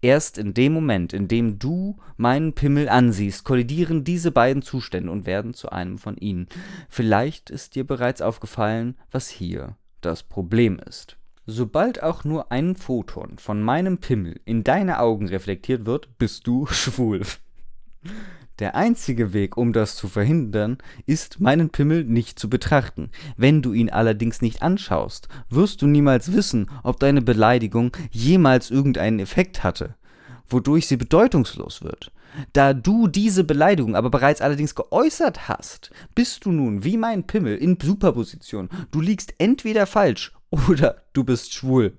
Erst 0.00 0.38
in 0.38 0.54
dem 0.54 0.72
Moment, 0.72 1.12
in 1.12 1.28
dem 1.28 1.58
du 1.58 1.96
meinen 2.16 2.54
Pimmel 2.54 2.88
ansiehst, 2.88 3.44
kollidieren 3.44 4.04
diese 4.04 4.30
beiden 4.30 4.62
Zustände 4.62 5.10
und 5.10 5.26
werden 5.26 5.54
zu 5.54 5.70
einem 5.70 5.98
von 5.98 6.16
ihnen. 6.16 6.48
Vielleicht 6.88 7.50
ist 7.50 7.74
dir 7.74 7.86
bereits 7.86 8.22
aufgefallen, 8.22 8.96
was 9.10 9.28
hier 9.28 9.76
das 10.00 10.22
Problem 10.22 10.78
ist. 10.78 11.17
Sobald 11.50 12.02
auch 12.02 12.24
nur 12.24 12.52
ein 12.52 12.76
Photon 12.76 13.38
von 13.38 13.62
meinem 13.62 13.96
Pimmel 13.96 14.38
in 14.44 14.64
deine 14.64 15.00
Augen 15.00 15.28
reflektiert 15.28 15.86
wird, 15.86 16.18
bist 16.18 16.46
du 16.46 16.66
schwul. 16.70 17.22
Der 18.58 18.74
einzige 18.74 19.32
Weg, 19.32 19.56
um 19.56 19.72
das 19.72 19.96
zu 19.96 20.08
verhindern, 20.08 20.76
ist, 21.06 21.40
meinen 21.40 21.70
Pimmel 21.70 22.04
nicht 22.04 22.38
zu 22.38 22.50
betrachten. 22.50 23.08
Wenn 23.38 23.62
du 23.62 23.72
ihn 23.72 23.88
allerdings 23.88 24.42
nicht 24.42 24.60
anschaust, 24.60 25.28
wirst 25.48 25.80
du 25.80 25.86
niemals 25.86 26.34
wissen, 26.34 26.68
ob 26.82 27.00
deine 27.00 27.22
Beleidigung 27.22 27.96
jemals 28.10 28.70
irgendeinen 28.70 29.18
Effekt 29.18 29.64
hatte, 29.64 29.94
wodurch 30.50 30.86
sie 30.86 30.98
bedeutungslos 30.98 31.80
wird. 31.82 32.12
Da 32.52 32.74
du 32.74 33.06
diese 33.08 33.42
Beleidigung 33.42 33.96
aber 33.96 34.10
bereits 34.10 34.42
allerdings 34.42 34.74
geäußert 34.74 35.48
hast, 35.48 35.92
bist 36.14 36.44
du 36.44 36.52
nun 36.52 36.84
wie 36.84 36.98
mein 36.98 37.26
Pimmel 37.26 37.56
in 37.56 37.78
Superposition. 37.80 38.68
Du 38.90 39.00
liegst 39.00 39.34
entweder 39.38 39.86
falsch 39.86 40.34
oder 40.50 41.02
du 41.12 41.24
bist 41.24 41.52
schwul. 41.52 41.94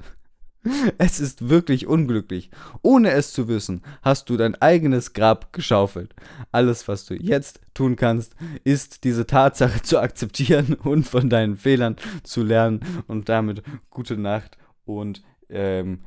Es 0.98 1.20
ist 1.20 1.48
wirklich 1.48 1.88
unglücklich. 1.88 2.52
Ohne 2.82 3.12
es 3.12 3.32
zu 3.32 3.48
wissen, 3.48 3.82
hast 4.02 4.30
du 4.30 4.36
dein 4.36 4.56
eigenes 4.56 5.14
Grab 5.14 5.54
geschaufelt. 5.54 6.14
Alles, 6.52 6.88
was 6.88 7.06
du 7.06 7.16
jetzt 7.16 7.62
tun 7.74 7.96
kannst, 7.96 8.36
ist 8.66 9.06
diese 9.06 9.26
Tatsache 9.26 9.82
zu 9.82 10.00
akzeptieren 10.00 10.74
und 10.84 11.08
von 11.08 11.30
deinen 11.30 11.56
Fehlern 11.56 11.96
zu 12.24 12.44
lernen. 12.44 12.82
Und 13.08 13.30
damit 13.30 13.64
gute 13.90 14.18
Nacht 14.18 14.58
und 14.86 15.24
ähm, 15.50 16.00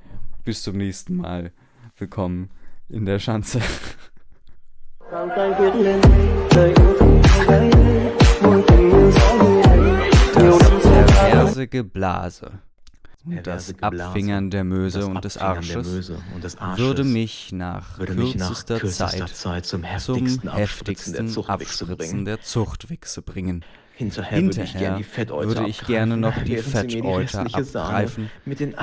bis 0.44 0.62
zum 0.62 0.76
nächsten 0.76 1.16
Mal. 1.16 1.52
Willkommen 1.96 2.50
in 2.88 3.06
der 3.06 3.18
Schanze. 3.18 3.60
Und 13.24 13.46
das 13.46 13.74
Abfingern 13.80 14.50
der 14.50 14.64
Möse 14.64 15.06
und 15.06 15.24
des 15.24 15.36
Arsches 15.36 16.10
würde 16.76 17.04
mich 17.04 17.52
nach 17.52 17.98
kürzester 17.98 19.26
Zeit 19.26 19.64
zum 19.64 19.84
heftigsten 19.84 20.48
Abspritzen 20.48 22.24
der 22.24 22.40
Zuchtwichse 22.40 23.22
bringen. 23.22 23.64
Hinterher, 23.94 24.98
würde 25.28 25.66
ich 25.68 25.86
gerne 25.86 26.16
noch 26.16 26.42
die 26.42 26.56
Fettäuter 26.56 27.46
abgreifen, 27.52 28.30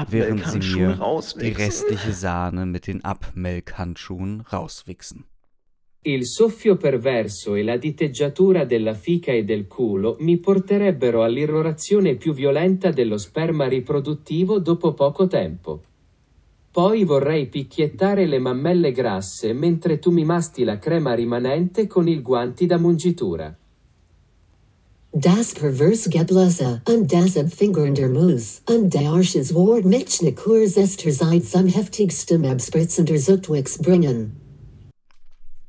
während 0.07 0.47
sie 0.47 0.59
mir 0.59 0.97
die 1.41 1.51
restliche 1.51 2.13
Sahne 2.13 2.65
mit 2.65 2.87
den 2.87 3.03
Abmelkhandschuhen 3.03 4.41
rauswichsen. 4.41 5.25
Il 6.01 6.25
soffio 6.25 6.77
perverso 6.77 7.55
e 7.55 7.61
la 7.61 7.75
diteggiatura 7.75 8.63
della 8.63 8.93
fica 8.93 9.33
e 9.33 9.43
del 9.43 9.67
culo 9.67 10.15
mi 10.21 10.37
porterebbero 10.37 11.23
all'irrorazione 11.23 12.15
più 12.15 12.33
violenta 12.33 12.89
dello 12.91 13.17
sperma 13.17 13.67
riproduttivo 13.67 14.59
dopo 14.59 14.93
poco 14.93 15.27
tempo. 15.27 15.83
Poi 16.71 17.03
vorrei 17.03 17.47
picchiettare 17.47 18.27
le 18.27 18.39
mammelle 18.39 18.93
grasse 18.93 19.51
mentre 19.51 19.99
tu 19.99 20.11
mi 20.11 20.23
masti 20.23 20.63
la 20.63 20.79
crema 20.79 21.13
rimanente 21.13 21.85
con 21.85 22.07
il 22.07 22.21
guanti 22.21 22.65
da 22.65 22.77
mungitura. 22.77 23.53
Das 25.11 25.51
perverse 25.51 26.07
Geblase 26.07 26.81
und 26.87 27.11
das 27.11 27.35
abfingernde 27.35 28.07
Mus 28.07 28.61
und 28.69 28.93
der 28.93 29.11
Arsches 29.11 29.53
Ward 29.53 29.83
mich 29.83 30.21
nach 30.21 30.35
Kurs 30.35 30.75
zum 30.75 31.67
heftigsten 31.67 32.45
Abspritzender 32.45 33.17
Zuchtwix 33.17 33.79
bringen. 33.79 34.47